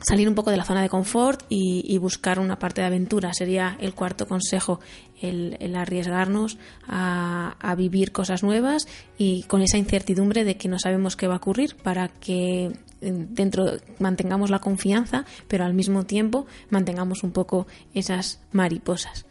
salir 0.00 0.28
un 0.28 0.34
poco 0.34 0.50
de 0.50 0.56
la 0.56 0.64
zona 0.64 0.82
de 0.82 0.88
confort 0.88 1.44
y, 1.48 1.96
buscar 1.98 2.38
una 2.38 2.58
parte 2.58 2.80
de 2.80 2.86
aventura. 2.86 3.32
Sería 3.34 3.76
el 3.80 3.94
cuarto 3.94 4.26
consejo, 4.26 4.80
el, 5.20 5.74
arriesgarnos 5.76 6.58
a, 6.86 7.74
vivir 7.76 8.12
cosas 8.12 8.42
nuevas 8.42 8.88
y 9.16 9.44
con 9.44 9.62
esa 9.62 9.78
incertidumbre 9.78 10.44
de 10.44 10.56
que 10.56 10.68
no 10.68 10.78
sabemos 10.78 11.16
qué 11.16 11.26
va 11.26 11.34
a 11.34 11.38
ocurrir 11.38 11.76
para 11.76 12.08
que 12.08 12.66
eh, 12.66 12.72
dentro 13.00 13.76
mantengamos 13.98 14.50
la 14.50 14.58
confianza, 14.58 15.24
pero 15.48 15.64
al 15.64 15.74
mismo 15.74 16.04
tiempo 16.04 16.46
mantengamos 16.68 17.22
un 17.22 17.32
poco 17.32 17.66
esas 17.94 18.40
mariposas. 18.52 19.26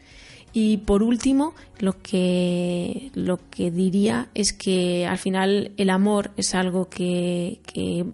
Y 0.52 0.78
por 0.78 1.04
último, 1.04 1.54
lo 1.78 2.02
que, 2.02 3.12
lo 3.14 3.38
que 3.52 3.70
diría 3.70 4.30
es 4.34 4.52
que 4.52 5.06
al 5.06 5.20
final 5.20 5.74
el 5.78 5.92
amor 5.92 6.32
es 6.38 6.56
algo 6.56 6.90
que, 6.90 7.60
que 7.72 8.06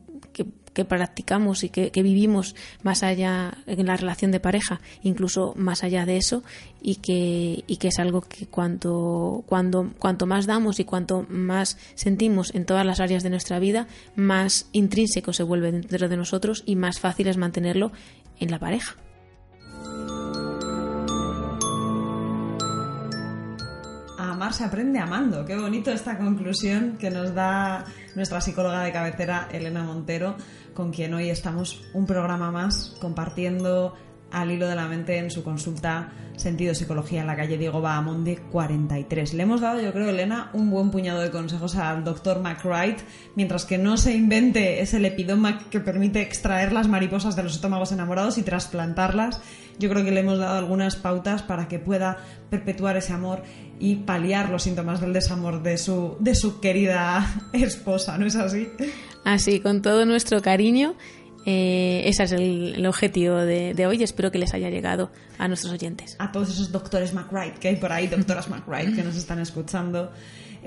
que 0.76 0.86
practicamos 0.86 1.64
y 1.64 1.70
que, 1.70 1.90
vivimos 2.04 2.56
más 2.84 3.02
allá 3.02 3.58
en 3.66 3.88
la 3.88 3.98
relación 3.98 4.30
de 4.32 4.40
pareja, 4.40 4.82
incluso 5.02 5.54
más 5.56 5.84
allá 5.84 6.06
de 6.06 6.18
eso, 6.18 6.44
y 6.82 6.98
que, 6.98 7.64
y 7.66 7.78
que 7.78 7.88
es 7.88 7.98
algo 7.98 8.22
que 8.22 8.46
cuanto, 8.46 9.44
cuando, 9.48 9.92
cuanto 9.98 10.28
más 10.28 10.46
damos 10.46 10.80
y 10.80 10.86
cuanto 10.86 11.26
más 11.30 11.80
sentimos 11.96 12.54
en 12.54 12.66
todas 12.66 12.86
las 12.86 13.00
áreas 13.00 13.24
de 13.24 13.32
nuestra 13.32 13.58
vida, 13.58 13.88
más 14.16 14.68
intrínseco 14.74 15.34
se 15.34 15.44
vuelve 15.44 15.72
dentro 15.72 16.10
de 16.10 16.18
nosotros 16.18 16.62
y 16.68 16.76
más 16.76 17.00
fácil 17.00 17.28
es 17.28 17.38
mantenerlo 17.38 17.92
en 18.40 18.52
la 18.52 18.60
pareja. 18.60 18.96
amar 24.18 24.52
se 24.52 24.66
aprende 24.66 25.00
amando. 25.00 25.46
Qué 25.46 25.56
bonito 25.56 25.92
esta 25.92 26.18
conclusión 26.18 26.98
que 27.00 27.10
nos 27.10 27.34
da 27.34 27.86
nuestra 28.16 28.42
psicóloga 28.42 28.84
de 28.84 28.92
cabecera, 28.92 29.48
Elena 29.52 29.84
Montero, 29.84 30.36
con 30.74 30.92
quien 30.92 31.14
hoy 31.14 31.30
estamos 31.30 31.84
un 31.94 32.06
programa 32.06 32.52
más 32.52 32.96
compartiendo 33.00 33.96
al 34.32 34.52
hilo 34.52 34.68
de 34.68 34.76
la 34.76 34.88
mente 34.88 35.18
en 35.18 35.32
su 35.32 35.44
consulta 35.44 36.12
Sentido 36.38 36.76
Psicología 36.76 37.22
en 37.22 37.28
la 37.28 37.36
calle 37.36 37.58
Diego 37.58 37.82
Bahamonde 37.82 38.38
43. 38.52 39.34
Le 39.34 39.44
hemos 39.44 39.62
dado, 39.62 39.80
yo 39.82 39.94
creo, 39.94 40.10
Elena, 40.10 40.50
un 40.54 40.70
buen 40.70 40.92
puñado 40.92 41.22
de 41.22 41.32
consejos 41.32 41.76
al 41.76 42.04
doctor 42.04 42.42
McWright, 42.42 43.00
mientras 43.36 43.66
que 43.66 43.78
no 43.78 43.98
se 43.98 44.14
invente 44.14 44.82
ese 44.82 45.00
lepidoma 45.00 45.70
que 45.70 45.80
permite 45.80 46.22
extraer 46.22 46.74
las 46.74 46.88
mariposas 46.88 47.36
de 47.36 47.44
los 47.44 47.56
estómagos 47.56 47.92
enamorados 47.92 48.38
y 48.38 48.44
trasplantarlas. 48.44 49.42
Yo 49.80 49.90
creo 49.90 50.04
que 50.04 50.12
le 50.12 50.22
hemos 50.22 50.40
dado 50.40 50.58
algunas 50.58 50.96
pautas 50.96 51.42
para 51.42 51.68
que 51.68 51.80
pueda 51.80 52.18
perpetuar 52.50 52.98
ese 52.98 53.14
amor 53.14 53.44
y 53.80 53.96
paliar 53.96 54.50
los 54.50 54.64
síntomas 54.64 55.02
del 55.02 55.14
desamor 55.14 55.64
de 55.64 55.78
su, 55.78 56.18
de 56.20 56.36
su 56.36 56.60
querida 56.60 57.44
esposa, 57.54 58.18
¿no 58.18 58.26
es 58.26 58.36
así? 58.36 58.70
Así, 59.24 59.60
con 59.60 59.82
todo 59.82 60.06
nuestro 60.06 60.42
cariño. 60.42 60.96
Eh, 61.46 62.02
ese 62.06 62.24
es 62.24 62.32
el, 62.32 62.86
objetivo 62.86 63.36
de, 63.36 63.86
hoy. 63.88 64.02
Espero 64.04 64.32
que 64.32 64.40
les 64.40 64.54
haya 64.54 64.70
llegado 64.70 65.12
a 65.38 65.48
nuestros 65.48 65.74
oyentes. 65.74 66.16
A 66.20 66.32
todos 66.32 66.50
esos 66.50 66.72
doctores 66.72 67.14
McWright 67.14 67.60
que 67.60 67.70
hay 67.70 67.76
por 67.76 67.92
ahí, 67.92 68.08
doctoras 68.08 68.50
McWright 68.50 68.96
que 68.96 69.04
nos 69.04 69.16
están 69.16 69.40
escuchando. 69.40 70.12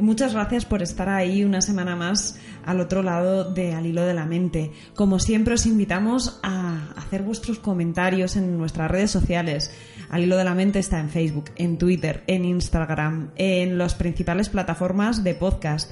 Muchas 0.01 0.33
gracias 0.33 0.65
por 0.65 0.81
estar 0.81 1.09
ahí 1.09 1.43
una 1.43 1.61
semana 1.61 1.97
más 1.97 2.39
al 2.65 2.81
otro 2.81 3.03
lado 3.03 3.53
de 3.53 3.75
Al 3.75 3.87
hilo 3.87 4.07
de 4.07 4.15
la 4.15 4.27
mente. 4.27 4.71
Como 4.95 5.19
siempre 5.19 5.55
os 5.55 5.67
invitamos 5.67 6.39
a 6.45 6.93
hacer 6.97 7.23
vuestros 7.23 7.59
comentarios 7.59 8.37
en 8.37 8.57
nuestras 8.57 8.89
redes 8.89 9.11
sociales. 9.11 9.73
Al 10.09 10.23
hilo 10.23 10.37
de 10.37 10.45
la 10.45 10.55
mente 10.55 10.79
está 10.79 11.01
en 11.01 11.11
Facebook, 11.11 11.47
en 11.57 11.79
Twitter, 11.79 12.23
en 12.29 12.45
Instagram, 12.45 13.31
en 13.35 13.77
las 13.77 13.95
principales 13.95 14.49
plataformas 14.49 15.25
de 15.25 15.35
podcast. 15.35 15.91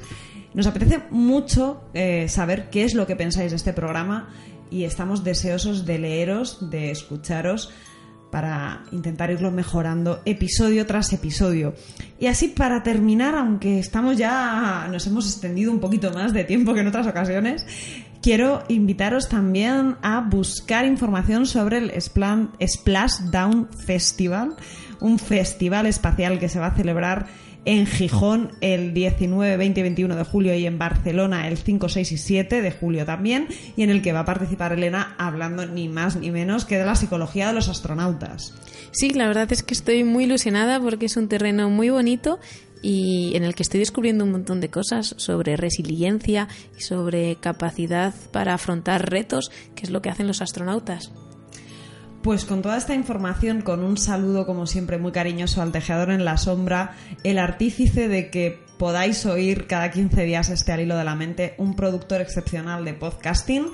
Nos 0.54 0.68
apetece 0.68 1.00
mucho 1.10 1.82
eh, 1.92 2.28
saber 2.28 2.70
qué 2.70 2.84
es 2.84 2.94
lo 2.94 3.06
que 3.08 3.16
pensáis 3.16 3.50
de 3.50 3.56
este 3.56 3.72
programa 3.72 4.28
y 4.70 4.84
estamos 4.84 5.24
deseosos 5.24 5.86
de 5.86 5.98
leeros, 5.98 6.70
de 6.70 6.90
escucharos 6.90 7.70
para 8.30 8.84
intentar 8.92 9.30
irlo 9.30 9.50
mejorando 9.50 10.20
episodio 10.24 10.86
tras 10.86 11.12
episodio. 11.12 11.74
Y 12.18 12.26
así 12.26 12.48
para 12.48 12.82
terminar, 12.82 13.34
aunque 13.34 13.78
estamos 13.78 14.16
ya, 14.16 14.88
nos 14.90 15.06
hemos 15.06 15.26
extendido 15.26 15.72
un 15.72 15.80
poquito 15.80 16.12
más 16.12 16.32
de 16.32 16.44
tiempo 16.44 16.74
que 16.74 16.80
en 16.80 16.88
otras 16.88 17.06
ocasiones, 17.06 17.64
quiero 18.20 18.64
invitaros 18.68 19.28
también 19.28 19.96
a 20.02 20.20
buscar 20.20 20.84
información 20.84 21.46
sobre 21.46 21.78
el 21.78 22.02
Splash 22.02 23.20
Down 23.30 23.68
Festival, 23.70 24.56
un 25.00 25.18
festival 25.18 25.86
espacial 25.86 26.38
que 26.38 26.48
se 26.48 26.58
va 26.58 26.66
a 26.66 26.74
celebrar 26.74 27.26
en 27.66 27.84
Gijón 27.86 28.52
el 28.60 28.94
19, 28.94 29.56
20 29.56 29.80
y 29.80 29.82
21 29.82 30.16
de 30.16 30.24
julio 30.24 30.54
y 30.54 30.66
en 30.66 30.78
Barcelona 30.78 31.48
el 31.48 31.58
5, 31.58 31.88
6 31.88 32.12
y 32.12 32.16
7 32.16 32.62
de 32.62 32.70
julio 32.70 33.04
también, 33.04 33.48
y 33.76 33.82
en 33.82 33.90
el 33.90 34.00
que 34.00 34.12
va 34.12 34.20
a 34.20 34.24
participar 34.24 34.72
Elena 34.72 35.14
hablando 35.18 35.66
ni 35.66 35.88
más 35.88 36.16
ni 36.16 36.30
menos 36.30 36.64
que 36.64 36.78
de 36.78 36.86
la 36.86 36.94
psicología 36.94 37.48
de 37.48 37.52
los 37.52 37.68
astronautas. 37.68 38.54
Sí, 38.92 39.10
la 39.10 39.26
verdad 39.26 39.52
es 39.52 39.62
que 39.62 39.74
estoy 39.74 40.04
muy 40.04 40.24
ilusionada 40.24 40.80
porque 40.80 41.06
es 41.06 41.16
un 41.16 41.28
terreno 41.28 41.68
muy 41.68 41.90
bonito 41.90 42.38
y 42.82 43.32
en 43.34 43.42
el 43.42 43.54
que 43.54 43.64
estoy 43.64 43.80
descubriendo 43.80 44.24
un 44.24 44.30
montón 44.30 44.60
de 44.60 44.70
cosas 44.70 45.14
sobre 45.18 45.56
resiliencia 45.56 46.48
y 46.78 46.82
sobre 46.82 47.36
capacidad 47.36 48.14
para 48.32 48.54
afrontar 48.54 49.10
retos, 49.10 49.50
que 49.74 49.82
es 49.82 49.90
lo 49.90 50.02
que 50.02 50.10
hacen 50.10 50.28
los 50.28 50.40
astronautas. 50.40 51.10
Pues 52.22 52.44
con 52.44 52.60
toda 52.60 52.76
esta 52.76 52.94
información, 52.94 53.62
con 53.62 53.84
un 53.84 53.96
saludo 53.96 54.46
como 54.46 54.66
siempre 54.66 54.98
muy 54.98 55.12
cariñoso 55.12 55.62
al 55.62 55.72
tejedor 55.72 56.10
en 56.10 56.24
la 56.24 56.36
sombra, 56.36 56.96
el 57.22 57.38
artífice 57.38 58.08
de 58.08 58.30
que 58.30 58.60
podáis 58.78 59.24
oír 59.26 59.66
cada 59.66 59.90
15 59.90 60.24
días 60.24 60.48
este 60.48 60.72
al 60.72 60.80
hilo 60.80 60.96
de 60.96 61.04
la 61.04 61.14
mente, 61.14 61.54
un 61.58 61.76
productor 61.76 62.20
excepcional 62.20 62.84
de 62.84 62.94
podcasting 62.94 63.66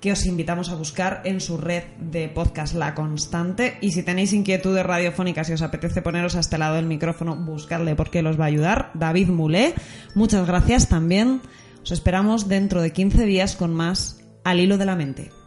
que 0.00 0.12
os 0.12 0.26
invitamos 0.26 0.70
a 0.70 0.76
buscar 0.76 1.22
en 1.24 1.40
su 1.40 1.56
red 1.58 1.82
de 1.98 2.28
podcast 2.28 2.74
La 2.74 2.94
Constante. 2.94 3.78
Y 3.80 3.92
si 3.92 4.02
tenéis 4.02 4.32
inquietudes 4.32 4.86
radiofónicas 4.86 5.50
y 5.50 5.54
os 5.54 5.62
apetece 5.62 6.02
poneros 6.02 6.36
a 6.36 6.40
este 6.40 6.58
lado 6.58 6.76
del 6.76 6.86
micrófono, 6.86 7.36
buscarle 7.36 7.96
porque 7.96 8.22
los 8.22 8.38
va 8.38 8.44
a 8.44 8.48
ayudar. 8.48 8.90
David 8.94 9.28
Mulé, 9.28 9.74
muchas 10.14 10.46
gracias 10.46 10.88
también. 10.88 11.40
Os 11.82 11.90
esperamos 11.90 12.48
dentro 12.48 12.80
de 12.80 12.92
15 12.92 13.24
días 13.24 13.56
con 13.56 13.74
más 13.74 14.20
Al 14.44 14.60
Hilo 14.60 14.78
de 14.78 14.86
la 14.86 14.96
Mente. 14.96 15.37